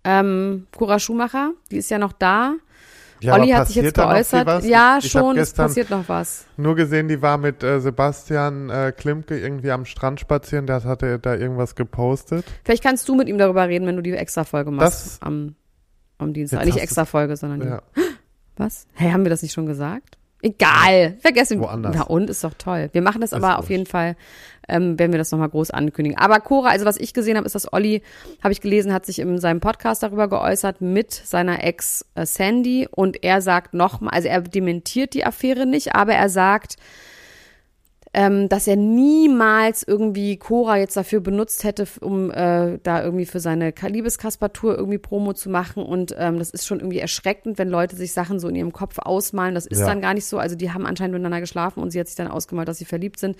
[0.04, 2.54] Ähm, Cora Schumacher, die ist ja noch da.
[3.20, 4.64] Ja, Olli hat sich jetzt geäußert.
[4.64, 6.44] Ja, Ich- schon, es passiert noch was.
[6.58, 11.18] Nur gesehen, die war mit äh, Sebastian äh, Klimke irgendwie am Strand spazieren, der hatte
[11.18, 12.44] da irgendwas gepostet.
[12.62, 15.54] Vielleicht kannst du mit ihm darüber reden, wenn du die Extra-Folge machst Das- am,
[16.18, 16.58] am Dienstag.
[16.60, 17.68] Jetzt Nicht hast du- Extra-Folge, sondern.
[17.68, 17.82] Ja.
[18.56, 18.86] Was?
[18.94, 20.16] Hey, haben wir das nicht schon gesagt?
[20.42, 21.60] Egal, vergessen.
[21.60, 21.94] Woanders.
[21.96, 22.88] Na und, ist doch toll.
[22.92, 24.16] Wir machen das Ist aber auf jeden Fall,
[24.68, 26.16] ähm, werden wir das nochmal groß ankündigen.
[26.18, 28.02] Aber Cora, also was ich gesehen habe, ist, dass Olli,
[28.42, 32.86] habe ich gelesen, hat sich in seinem Podcast darüber geäußert mit seiner Ex äh, Sandy
[32.90, 36.76] und er sagt nochmal, also er dementiert die Affäre nicht, aber er sagt,
[38.18, 43.40] ähm, dass er niemals irgendwie Cora jetzt dafür benutzt hätte, um äh, da irgendwie für
[43.40, 45.82] seine Ka- Liebeskaspertur irgendwie Promo zu machen.
[45.82, 48.98] Und ähm, das ist schon irgendwie erschreckend, wenn Leute sich Sachen so in ihrem Kopf
[48.98, 49.54] ausmalen.
[49.54, 49.86] Das ist Ja.
[49.86, 50.38] dann gar nicht so.
[50.38, 53.20] Also die haben anscheinend miteinander geschlafen und sie hat sich dann ausgemalt, dass sie verliebt
[53.20, 53.36] sind.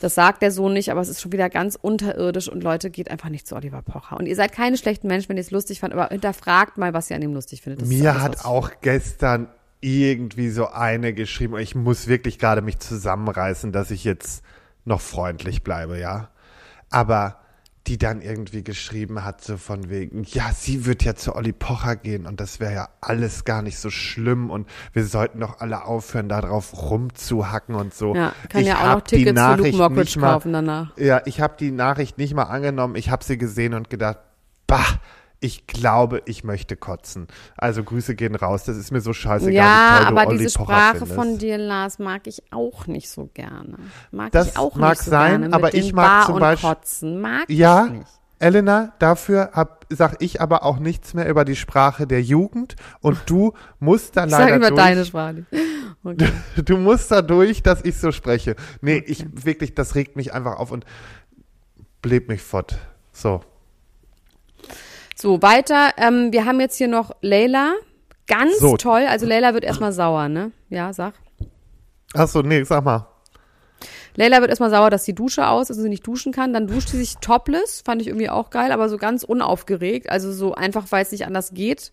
[0.00, 3.10] Das sagt der so nicht, aber es ist schon wieder ganz unterirdisch und Leute, geht
[3.10, 4.16] einfach nicht zu Oliver Pocher.
[4.16, 7.10] Und ihr seid keine schlechten Menschen, wenn ihr es lustig fandet, aber hinterfragt mal, was
[7.10, 7.82] ihr an ihm lustig findet.
[7.82, 9.48] Das Mir alles, hat auch gestern
[9.84, 14.42] irgendwie so eine geschrieben, ich muss wirklich gerade mich zusammenreißen, dass ich jetzt
[14.86, 16.30] noch freundlich bleibe, ja.
[16.90, 17.38] Aber
[17.86, 21.96] die dann irgendwie geschrieben hat, so von wegen, ja, sie wird ja zu Olli Pocher
[21.96, 25.84] gehen und das wäre ja alles gar nicht so schlimm und wir sollten doch alle
[25.84, 28.14] aufhören, da drauf rumzuhacken und so.
[28.14, 30.96] Ja, kann Ich ja auch noch die Tickets für Luke Nachricht Mockridge kaufen danach.
[30.96, 32.96] Ja, ich habe die Nachricht nicht mal angenommen.
[32.96, 34.18] Ich habe sie gesehen und gedacht,
[34.66, 34.86] bah,
[35.44, 37.26] ich glaube, ich möchte kotzen.
[37.58, 38.64] Also Grüße gehen raus.
[38.64, 41.14] Das ist mir so scheißegal, Ja, wie toll aber du diese Pocher Sprache findest.
[41.14, 43.76] von dir, Lars, mag ich auch nicht so gerne.
[44.10, 45.44] Mag Das ich auch mag nicht so sein, gerne.
[45.46, 47.20] Mit aber ich mag Bar zum Beispiel- Kotzen.
[47.20, 48.06] Mag Ja, ich nicht.
[48.38, 53.18] Elena, dafür hab, sag ich aber auch nichts mehr über die Sprache der Jugend und
[53.26, 54.80] du musst da Ich leider sag über durch.
[54.80, 55.44] deine Sprache.
[56.06, 56.28] Okay.
[56.62, 58.56] Du musst da durch, dass ich so spreche.
[58.82, 60.84] Nee, ich wirklich, das regt mich einfach auf und
[62.02, 62.76] bläht mich fort.
[63.12, 63.40] So.
[65.14, 65.90] So, weiter.
[65.96, 67.74] Ähm, wir haben jetzt hier noch Leila.
[68.26, 68.76] Ganz So.
[68.76, 69.06] toll.
[69.08, 70.50] Also Leila wird erstmal sauer, ne?
[70.70, 71.14] Ja, sag.
[72.14, 73.06] Ach so, nee, sag mal.
[74.16, 76.52] Leila wird erstmal sauer, dass die Dusche aus ist und sie nicht duschen kann.
[76.52, 80.08] Dann duscht sie sich topless, fand ich irgendwie auch geil, aber so ganz unaufgeregt.
[80.08, 81.92] Also so einfach, weil es nicht anders geht,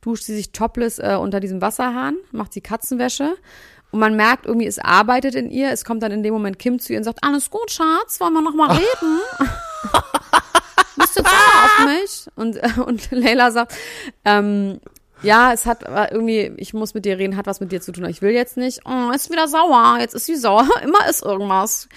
[0.00, 3.34] duscht sie sich topless äh, unter diesem Wasserhahn, macht sie Katzenwäsche.
[3.90, 5.70] Und man merkt irgendwie, es arbeitet in ihr.
[5.70, 8.32] Es kommt dann in dem Moment Kim zu ihr und sagt, alles gut, Schatz, wollen
[8.34, 9.20] wir noch mal reden?
[10.96, 12.26] Bist du sauer auf mich?
[12.36, 13.74] Und, äh, und Leila sagt,
[14.24, 14.80] ähm,
[15.22, 18.04] ja, es hat irgendwie, ich muss mit dir reden, hat was mit dir zu tun.
[18.04, 18.80] aber Ich will jetzt nicht.
[18.84, 19.96] Oh, ist wieder sauer.
[20.00, 20.68] Jetzt ist sie sauer.
[20.82, 21.88] Immer ist irgendwas.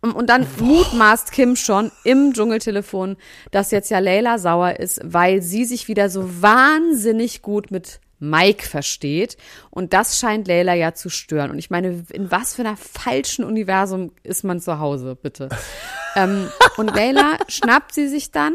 [0.00, 3.16] Um, Und dann mutmaßt Kim schon im Dschungeltelefon,
[3.50, 8.66] dass jetzt ja Leila sauer ist, weil sie sich wieder so wahnsinnig gut mit Mike
[8.66, 9.36] versteht.
[9.70, 11.50] Und das scheint Leila ja zu stören.
[11.50, 15.48] Und ich meine, in was für einer falschen Universum ist man zu Hause, bitte?
[16.16, 18.54] ähm, und Leila schnappt sie sich dann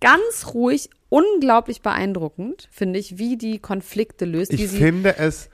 [0.00, 4.52] ganz ruhig, unglaublich beeindruckend, finde ich, wie die Konflikte löst.
[4.52, 5.48] Ich sie, finde es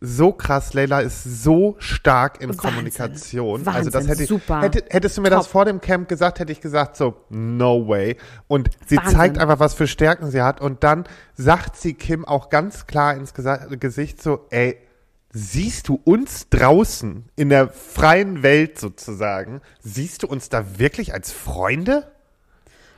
[0.00, 0.72] so krass.
[0.72, 2.70] Leila ist so stark in Wahnsinn.
[2.70, 3.66] Kommunikation.
[3.66, 4.62] Wahnsinn, also das hätte ich, super.
[4.62, 5.52] hätte, hättest du mir das Top.
[5.52, 8.16] vor dem Camp gesagt, hätte ich gesagt so, no way.
[8.48, 9.16] Und sie Wahnsinn.
[9.16, 10.60] zeigt einfach, was für Stärken sie hat.
[10.60, 14.78] Und dann sagt sie Kim auch ganz klar ins Gesicht so, ey,
[15.32, 21.30] siehst du uns draußen in der freien Welt sozusagen, siehst du uns da wirklich als
[21.30, 22.10] Freunde?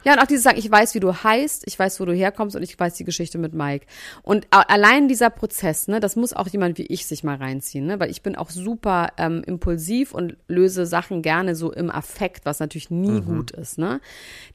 [0.05, 2.57] Ja, und auch dieses Sagen, ich weiß, wie du heißt, ich weiß, wo du herkommst
[2.57, 3.87] und ich weiß die Geschichte mit Mike.
[4.23, 8.01] Und allein dieser Prozess, ne, das muss auch jemand wie ich sich mal reinziehen, ne,
[8.01, 12.61] weil ich bin auch super ähm, impulsiv und löse Sachen gerne so im Affekt, was
[12.61, 14.01] natürlich nie gut ist, ne.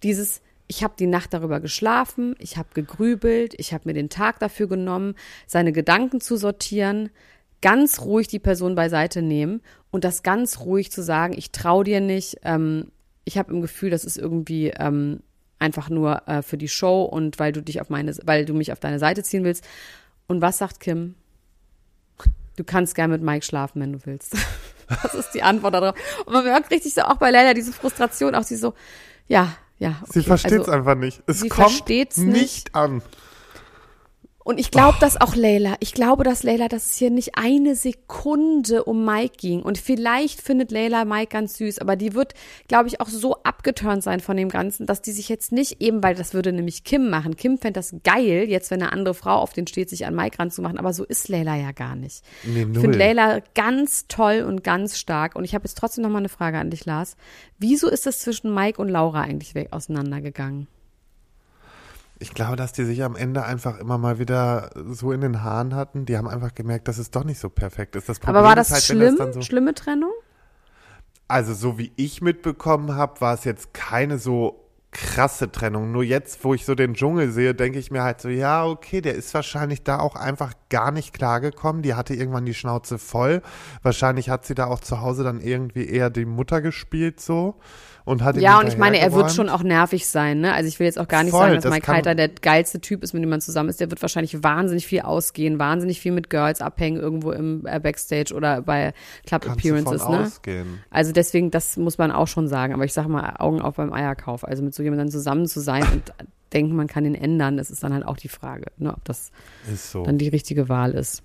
[0.04, 4.40] Dieses, ich habe die Nacht darüber geschlafen, ich habe gegrübelt, ich habe mir den Tag
[4.40, 7.10] dafür genommen, seine Gedanken zu sortieren,
[7.62, 12.02] ganz ruhig die Person beiseite nehmen und das ganz ruhig zu sagen, ich trau dir
[12.02, 12.92] nicht, ähm,
[13.24, 15.22] ich habe im Gefühl, das ist irgendwie ähm,
[15.60, 18.72] einfach nur äh, für die Show und weil du dich auf meine, weil du mich
[18.72, 19.66] auf deine Seite ziehen willst.
[20.28, 21.16] Und was sagt Kim?
[22.56, 24.36] Du kannst gern mit Mike schlafen, wenn du willst.
[25.04, 25.96] Das ist die Antwort darauf.
[26.26, 28.74] Und man merkt richtig so auch bei Leila diese Frustration, auch sie so,
[29.28, 30.00] ja, ja.
[30.02, 30.12] Okay.
[30.14, 31.22] Sie versteht es also, einfach nicht.
[31.28, 32.74] Es sie kommt nicht, nicht.
[32.74, 33.02] an.
[34.48, 37.76] Und ich glaube, dass auch Leila, ich glaube, dass Leila, dass es hier nicht eine
[37.76, 39.62] Sekunde um Mike ging.
[39.62, 42.34] Und vielleicht findet Leila Mike ganz süß, aber die wird,
[42.70, 46.02] glaube ich, auch so abgeturnt sein von dem Ganzen, dass die sich jetzt nicht eben,
[46.02, 47.36] weil das würde nämlich Kim machen.
[47.36, 50.40] Kim fände das geil, jetzt wenn eine andere Frau auf den steht, sich an Mike
[50.40, 50.78] ranzumachen.
[50.78, 52.24] Aber so ist Leila ja gar nicht.
[52.46, 55.36] Nee, Ich finde Leila ganz toll und ganz stark.
[55.36, 57.18] Und ich habe jetzt trotzdem noch mal eine Frage an dich, Lars.
[57.60, 60.70] Wieso ist es zwischen Mike und Laura eigentlich weg auseinandergegangen?
[62.20, 65.76] Ich glaube, dass die sich am Ende einfach immer mal wieder so in den Haaren
[65.76, 66.06] hatten.
[66.06, 68.10] Die haben einfach gemerkt, dass es doch nicht so perfekt ist.
[68.10, 69.18] Das Problem Aber war das halt, schlimm?
[69.18, 70.12] dann so, Schlimme Trennung?
[71.28, 75.92] also so wie ich mitbekommen habe, war es jetzt keine so krasse Trennung.
[75.92, 79.02] Nur jetzt, wo ich so den Dschungel sehe, denke ich mir halt so, ja, okay,
[79.02, 81.82] der ist wahrscheinlich da auch einfach gar nicht klargekommen.
[81.82, 83.42] Die hatte irgendwann die Schnauze voll.
[83.84, 87.56] Wahrscheinlich hat sie da auch zu Hause dann irgendwie eher die Mutter gespielt so
[88.08, 90.54] und hat ihn Ja, und ich meine, er wird schon auch nervig sein, ne?
[90.54, 92.80] Also ich will jetzt auch gar nicht Voll, sagen, dass das Mike Heiter der geilste
[92.80, 93.82] Typ ist, mit dem man zusammen ist.
[93.82, 98.34] Der wird wahrscheinlich wahnsinnig viel ausgehen, wahnsinnig viel mit Girls abhängen irgendwo im äh, Backstage
[98.34, 98.94] oder bei
[99.26, 100.20] Club Kannst Appearances, ne?
[100.22, 100.80] ausgehen.
[100.90, 102.74] Also deswegen, das muss man auch schon sagen.
[102.74, 104.48] Aber ich sage mal, Augen auf beim Eierkauf.
[104.48, 106.14] Also mit so jemandem zusammen zu sein und
[106.54, 108.94] denken, man kann ihn ändern, das ist dann halt auch die Frage, ne?
[108.94, 109.32] ob das
[109.76, 110.06] so.
[110.06, 111.24] dann die richtige Wahl ist.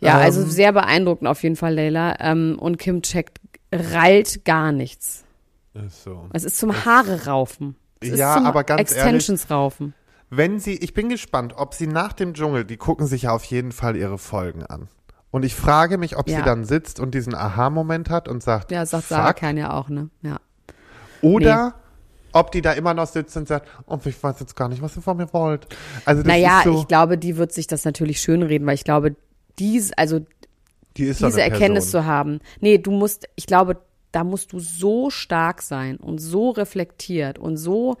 [0.00, 0.24] Ja, Ähm.
[0.24, 2.16] also sehr beeindruckend auf jeden Fall, Leila.
[2.18, 3.38] Ähm, und Kim checkt,
[3.72, 5.24] rallt gar nichts.
[5.88, 6.28] So.
[6.32, 7.76] Es ist zum Haare raufen.
[8.00, 9.94] Es Ja, aber ganz Extensions raufen.
[10.30, 13.44] Wenn sie, ich bin gespannt, ob sie nach dem Dschungel, die gucken sich ja auf
[13.44, 14.88] jeden Fall ihre Folgen an.
[15.30, 16.38] Und ich frage mich, ob Ja.
[16.38, 19.88] sie dann sitzt und diesen Aha-Moment hat und sagt, Ja, sagt Sarah Kern ja auch,
[19.88, 20.10] ne?
[20.22, 20.38] Ja.
[21.22, 21.74] oder
[22.32, 24.94] ob die da immer noch sitzt und sagt, oh, ich weiß jetzt gar nicht, was
[24.96, 25.66] ihr von mir wollt.
[26.04, 28.84] Also das Naja, ist so, ich glaube, die wird sich das natürlich schönreden, weil ich
[28.84, 29.16] glaube,
[29.58, 30.20] dies, also
[30.96, 32.40] die diese Erkenntnis zu haben.
[32.60, 33.78] Nee, du musst, ich glaube,
[34.12, 37.96] da musst du so stark sein und so reflektiert und so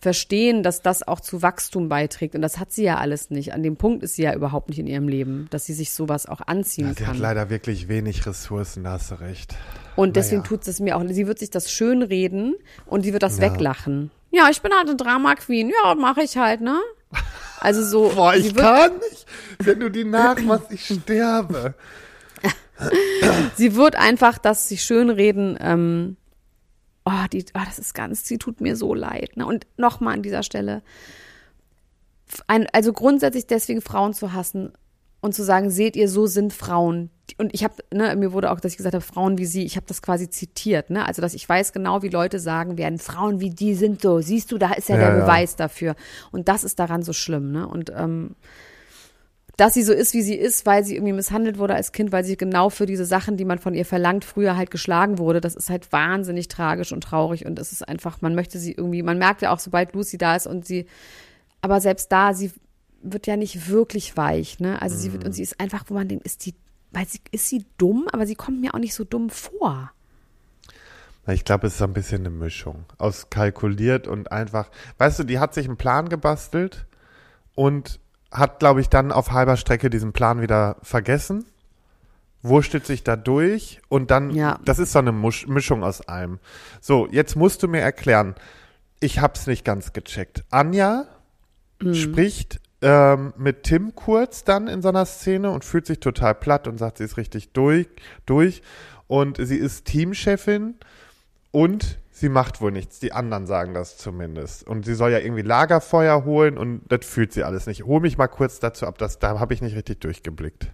[0.00, 2.34] verstehen, dass das auch zu Wachstum beiträgt.
[2.34, 3.52] Und das hat sie ja alles nicht.
[3.52, 6.24] An dem Punkt ist sie ja überhaupt nicht in ihrem Leben, dass sie sich sowas
[6.26, 7.20] auch anziehen Ja, sie hat kann.
[7.22, 9.54] leider wirklich wenig Ressourcen, da hast du recht.
[9.96, 10.48] Und deswegen Naja.
[10.48, 12.54] tut es mir auch, sie wird sich das schön reden
[12.86, 13.44] und sie wird das Ja.
[13.52, 14.10] weglachen.
[14.30, 15.70] Ja, ich bin halt eine Drama Queen.
[15.84, 16.78] Ja, mache ich halt, ne?
[17.58, 19.26] Also so, Boah, sie ich kann nicht.
[19.58, 21.74] Wenn du die nachmachst, ich sterbe.
[23.56, 26.16] Sie wird einfach das sich schönreden, ähm,
[27.04, 29.36] oh, die, oh, das ist ganz, sie tut mir so leid.
[29.36, 29.46] Ne?
[29.46, 30.82] Und nochmal an dieser Stelle,
[32.46, 34.72] ein, also grundsätzlich deswegen Frauen zu hassen
[35.20, 37.10] und zu sagen, seht ihr, so sind Frauen.
[37.38, 39.76] Und ich habe, ne, mir wurde auch, dass ich gesagt habe, Frauen wie sie, ich
[39.76, 41.04] habe das quasi zitiert, ne?
[41.04, 44.50] Also dass ich weiß genau, wie Leute sagen werden, Frauen wie die sind so, siehst
[44.50, 45.24] du, da ist ja, Ja, der ja.
[45.24, 45.94] Beweis dafür.
[46.32, 47.68] Und das ist daran so schlimm, ne?
[47.68, 48.34] Und ähm,
[49.56, 52.24] dass sie so ist, wie sie ist, weil sie irgendwie misshandelt wurde als Kind, weil
[52.24, 55.40] sie genau für diese Sachen, die man von ihr verlangt, früher halt geschlagen wurde.
[55.40, 59.02] Das ist halt wahnsinnig tragisch und traurig und es ist einfach, man möchte sie irgendwie,
[59.02, 60.86] man merkt ja auch, sobald Lucy da ist und sie,
[61.60, 62.52] aber selbst da, sie
[63.02, 64.80] wird ja nicht wirklich weich, ne?
[64.82, 66.54] Also sie wird, und sie ist einfach, wo man denkt, ist die,
[66.90, 69.90] weil sie, ist sie dumm, aber sie kommt mir auch nicht so dumm vor.
[71.26, 75.38] Ich glaube, es ist ein bisschen eine Mischung aus kalkuliert und einfach, weißt du, die
[75.38, 76.86] hat sich einen Plan gebastelt
[77.54, 81.44] und hat, glaube ich, dann auf halber Strecke diesen Plan wieder vergessen,
[82.42, 84.58] wurschtelt sich da durch und dann, Ja.
[84.64, 86.38] das ist so eine Musch Mischung aus allem.
[86.80, 88.34] So, jetzt musst du mir erklären,
[89.00, 90.44] ich hab's nicht ganz gecheckt.
[90.50, 91.06] Anja
[91.92, 96.66] spricht ähm, mit Tim kurz dann in so einer Szene und fühlt sich total platt
[96.68, 97.88] und sagt, sie ist richtig durch,
[98.26, 98.62] durch
[99.06, 100.76] und sie ist Teamchefin
[101.50, 103.00] und sie macht wohl nichts.
[103.00, 104.68] Die anderen sagen das zumindest.
[104.68, 107.84] Und sie soll ja irgendwie Lagerfeuer holen und das fühlt sie alles nicht.
[107.84, 110.68] Hol mich mal kurz dazu ab, das, da habe ich nicht richtig durchgeblickt.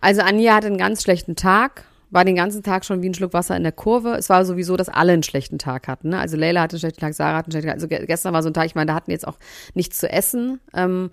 [0.00, 3.34] Also Anja hatte einen ganz schlechten Tag, war den ganzen Tag schon wie ein Schluck
[3.34, 4.14] Wasser in der Kurve.
[4.14, 6.08] Es war sowieso, dass alle einen schlechten Tag hatten.
[6.08, 6.18] Ne?
[6.18, 7.74] Also Leila hatte einen schlechten Tag, Sarah hatte einen schlechten Tag.
[7.74, 9.36] Also ge gestern war so ein Tag, ich meine, da hatten jetzt auch
[9.74, 10.58] nichts zu essen.
[10.72, 11.10] Ähm,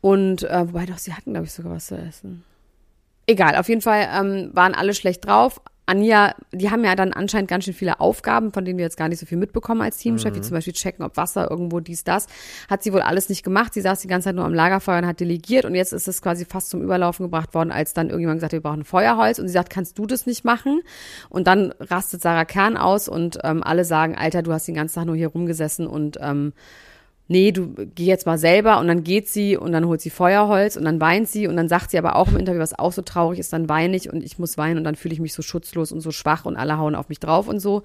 [0.00, 2.42] und äh, wobei doch, sie hatten, glaube ich, sogar was zu essen.
[3.26, 5.60] Egal, auf jeden Fall ähm, waren alle schlecht drauf.
[5.90, 9.08] Anja, die haben ja dann anscheinend ganz schön viele Aufgaben, von denen wir jetzt gar
[9.08, 12.28] nicht so viel mitbekommen als Teamchef, wie zum Beispiel checken, ob Wasser irgendwo dies, das.
[12.68, 13.74] Hat sie wohl alles nicht gemacht.
[13.74, 16.22] Sie saß die ganze Zeit nur am Lagerfeuer und hat delegiert und jetzt ist es
[16.22, 19.48] quasi fast zum Überlaufen gebracht worden, als dann irgendjemand gesagt hat, wir brauchen Feuerholz und
[19.48, 20.80] sie sagt, kannst du das nicht machen?
[21.28, 24.94] Und dann rastet Sarah Kern aus und ähm, alle sagen, Alter, du hast den ganzen
[24.94, 26.52] Tag nur hier rumgesessen und ähm,
[27.30, 30.76] nee, du geh jetzt mal selber und dann geht sie und dann holt sie Feuerholz
[30.76, 33.02] und dann weint sie und dann sagt sie aber auch im Interview, was auch so
[33.02, 35.40] traurig ist, dann weine ich und ich muss weinen und dann fühle ich mich so
[35.40, 37.84] schutzlos und so schwach und alle hauen auf mich drauf und so.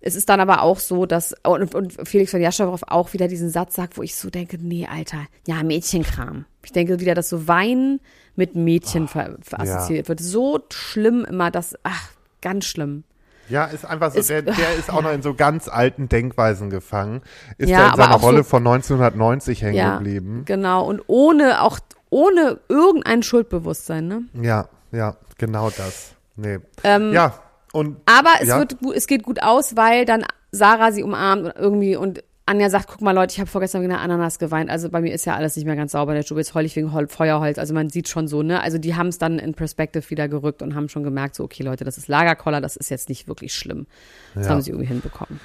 [0.00, 3.50] Es ist dann aber auch so, dass, und, und Felix von Jaschow auch wieder diesen
[3.50, 6.44] Satz sagt, wo ich so denke, nee, Alter, ja, Mädchenkram.
[6.64, 8.00] Ich denke wieder, dass so Weinen
[8.34, 9.76] mit Mädchen ver, ver ja.
[9.76, 10.18] assoziiert wird.
[10.18, 13.04] So schlimm immer, das, ach, ganz schlimm.
[13.52, 16.70] Ja, ist einfach so, Ist- der, der ist auch noch in so ganz alten Denkweisen
[16.70, 17.20] gefangen.
[17.58, 20.42] Ist Ja, in seiner auch so- Rolle von 1990 hängen Ja, geblieben.
[20.46, 20.86] genau.
[20.86, 24.22] Und ohne, auch ohne irgendein Schuldbewusstsein, ne?
[24.40, 26.14] Ja, ja, genau das.
[26.36, 26.60] Nee.
[26.82, 27.34] Ähm, ja,
[27.74, 28.58] und Aber es Ja.
[28.58, 32.88] wird, es geht gut aus, weil dann Sarah sie umarmt und irgendwie und Anja sagt,
[32.88, 34.68] guck mal Leute, ich habe vorgestern wegen einer Ananas geweint.
[34.68, 36.12] Also bei mir ist ja alles nicht mehr ganz sauber.
[36.14, 37.56] Der Stube jetzt heul ich wegen Hol Feuerholz.
[37.58, 38.60] Also man sieht schon so, ne?
[38.60, 41.62] Also die haben es dann in Perspective wieder gerückt und haben schon gemerkt, so okay
[41.62, 43.86] Leute, das ist Lagerkoller, das ist jetzt nicht wirklich schlimm.
[44.34, 44.52] Das Ja.
[44.52, 45.38] haben sie irgendwie hinbekommen.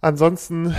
[0.00, 0.74] ansonsten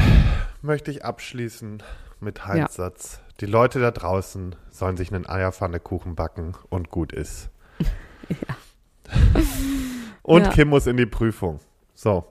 [0.63, 1.83] möchte ich abschließen
[2.19, 3.21] mit Heinz Satz.
[3.39, 7.49] Die Leute da draußen sollen sich einen Eierpfanne Kuchen backen und gut ist.
[10.23, 10.49] Und Ja.
[10.51, 11.59] Kim muss in die Prüfung.
[11.95, 12.25] So.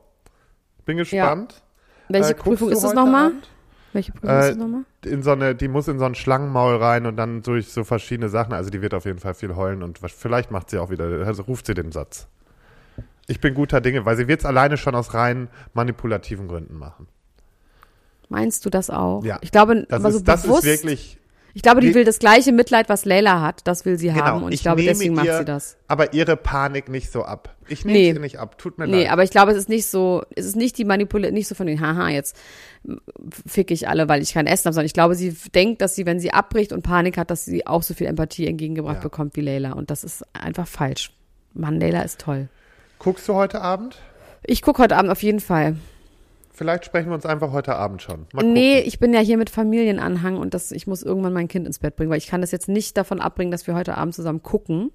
[0.84, 1.62] Bin gespannt.
[2.08, 3.32] Welche Äh, Prüfung ist das nochmal?
[3.92, 4.82] Welche Prüfung ist Äh, das nochmal?
[5.04, 8.28] In so eine, die muss in so ein Schlangenmaul rein und dann durch so verschiedene
[8.28, 8.52] Sachen.
[8.52, 11.42] Also die wird auf jeden Fall viel heulen und vielleicht macht sie auch wieder, also
[11.42, 12.26] ruft sie den Satz.
[13.26, 17.06] Ich bin guter Dinge, weil sie wird es alleine schon aus rein manipulativen Gründen machen.
[18.30, 19.24] Meinst du das auch?
[19.24, 19.38] Ja.
[19.40, 21.17] Ich glaube, Das, aber so ist, das bewusst, ist wirklich,
[21.54, 21.94] ich glaube, die Nee.
[21.94, 24.24] will das gleiche Mitleid, was Leila hat, das will sie genau.
[24.24, 25.76] haben und ich, glaube, nehme deswegen macht ihr sie das.
[25.88, 27.56] Aber ihre Panik nicht so ab.
[27.68, 28.12] Ich nehme Nee.
[28.12, 29.12] sie nicht ab, tut mir Nee, leid.
[29.12, 31.66] aber ich glaube, es ist nicht so, es ist nicht die Manipulation, nicht so von
[31.66, 32.36] den, haha, jetzt
[33.46, 36.06] fick ich alle, weil ich kein Essen habe, sondern ich glaube, sie denkt, dass sie,
[36.06, 39.02] wenn sie abbricht und Panik hat, dass sie auch so viel Empathie entgegengebracht Ja.
[39.02, 41.12] bekommt wie Leila und das ist einfach falsch.
[41.54, 42.48] Mann, Leila ist toll.
[42.98, 43.96] Guckst du heute Abend?
[44.44, 45.76] Ich gucke heute Abend auf jeden Fall.
[46.58, 48.22] Vielleicht sprechen wir uns einfach heute Abend schon.
[48.32, 48.52] Mal gucken.
[48.52, 51.78] Nee, ich bin ja hier mit Familienanhang und das, ich muss irgendwann mein Kind ins
[51.78, 54.42] Bett bringen, weil ich kann das jetzt nicht davon abbringen, dass wir heute Abend zusammen
[54.42, 54.90] gucken.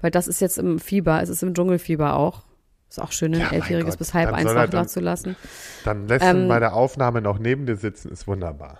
[0.00, 2.42] Weil das ist jetzt im Fieber, es ist im Dschungelfieber auch.
[2.88, 5.34] Ist auch schön, ein Ja, Elfjähriges bis halb eins wach dann- zu lassen.
[5.84, 8.78] Dann lässt Ähm, ihn bei der Aufnahme noch neben dir sitzen, ist wunderbar.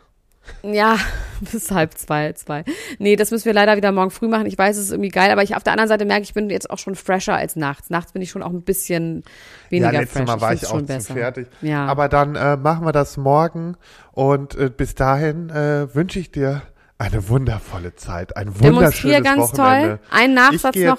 [0.62, 0.96] Ja,
[1.52, 2.64] bis halb zwei, zwei.
[2.98, 4.46] Nee, das müssen wir leider wieder morgen früh machen.
[4.46, 6.50] Ich weiß, es ist irgendwie geil, aber ich auf der anderen Seite merke, ich bin
[6.50, 7.90] jetzt auch schon fresher als nachts.
[7.90, 9.22] Nachts bin ich schon auch ein bisschen
[9.68, 10.26] weniger ja, letztes fresh.
[10.28, 11.14] Mal war find's ich auch besser.
[11.14, 11.46] fertig.
[11.62, 11.86] Ja.
[11.86, 13.76] Aber dann äh, machen wir das morgen
[14.12, 16.62] und äh, bis dahin äh, wünsche ich dir
[16.98, 19.88] eine wundervolle Zeit, ein Demonstrier wunderschönes ganz Wochenende.
[19.88, 19.98] toll.
[20.10, 20.98] Ein Ich Nachsatz noch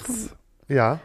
[0.68, 1.00] ja,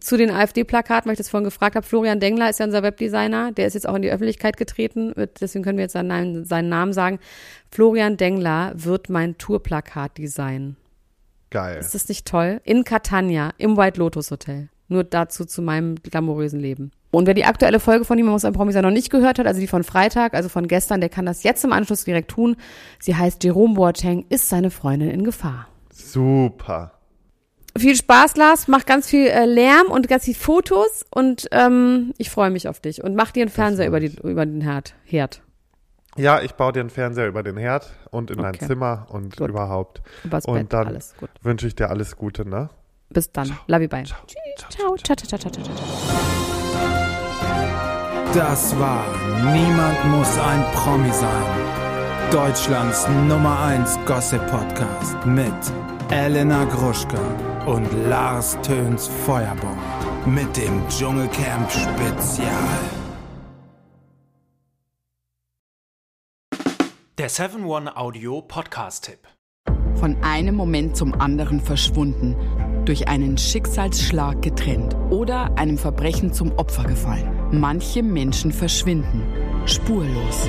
[0.00, 1.86] zu den AfD-Plakaten, weil ich das vorhin gefragt habe.
[1.86, 3.52] Florian Dengler ist ja unser Webdesigner.
[3.52, 5.12] Der ist jetzt auch in die Öffentlichkeit getreten.
[5.40, 7.18] Deswegen können wir jetzt seinen, Namen- seinen Namen sagen.
[7.70, 10.76] Florian Dengler wird mein Tourplakat designen.
[11.50, 11.78] geil.
[11.78, 12.60] Ist das nicht toll?
[12.64, 14.70] In Catania, im White Lotus Hotel.
[14.88, 16.90] Nur dazu zu meinem glamourösen Leben.
[17.12, 19.38] Und wer die aktuelle Folge von ihm, man muss ein Promi sein, noch nicht gehört
[19.38, 22.32] hat, also die von Freitag, also von gestern, der kann das jetzt im Anschluss direkt
[22.32, 22.56] tun.
[22.98, 25.68] Sie heißt Jerome Boateng, ist seine Freundin in Gefahr.
[25.92, 26.93] Super.
[27.76, 32.30] Viel Spaß, Lars, mach ganz viel äh, Lärm und ganz viel Fotos und ähm, ich
[32.30, 33.02] freue mich auf dich.
[33.02, 34.94] Und mach dir einen Fernseher über, die, über den Herd.
[35.04, 35.42] Herd.
[36.16, 38.66] Ja, ich baue dir einen Fernseher über den Herd und in dein Okay.
[38.68, 39.48] Zimmer und Gut.
[39.50, 40.02] überhaupt.
[40.22, 41.28] Übers Und Bett, dann alles gut.
[41.42, 42.70] wünsche ich dir alles Gute, ne?
[43.10, 43.56] Bis dann.
[43.66, 44.04] Love you, bye.
[44.04, 44.18] Ciao.
[44.68, 45.74] Ciao, ciao, ciao, ciao, ciao, ciao.
[48.32, 49.04] Das war
[49.52, 52.30] Niemand muss ein Promi sein.
[52.30, 55.52] Deutschlands Nummer 1 Gossip Podcast mit
[56.10, 57.18] Elena Gruschka
[57.66, 59.78] und Lars Töns Feuerbomb
[60.26, 62.78] mit dem Dschungelcamp Spezial.
[67.16, 69.20] Der 7-One-Audio-Podcast-Tipp.
[69.94, 72.36] Von einem Moment zum anderen verschwunden,
[72.84, 77.30] durch einen Schicksalsschlag getrennt oder einem Verbrechen zum Opfer gefallen.
[77.52, 79.22] Manche Menschen verschwinden
[79.66, 80.48] spurlos.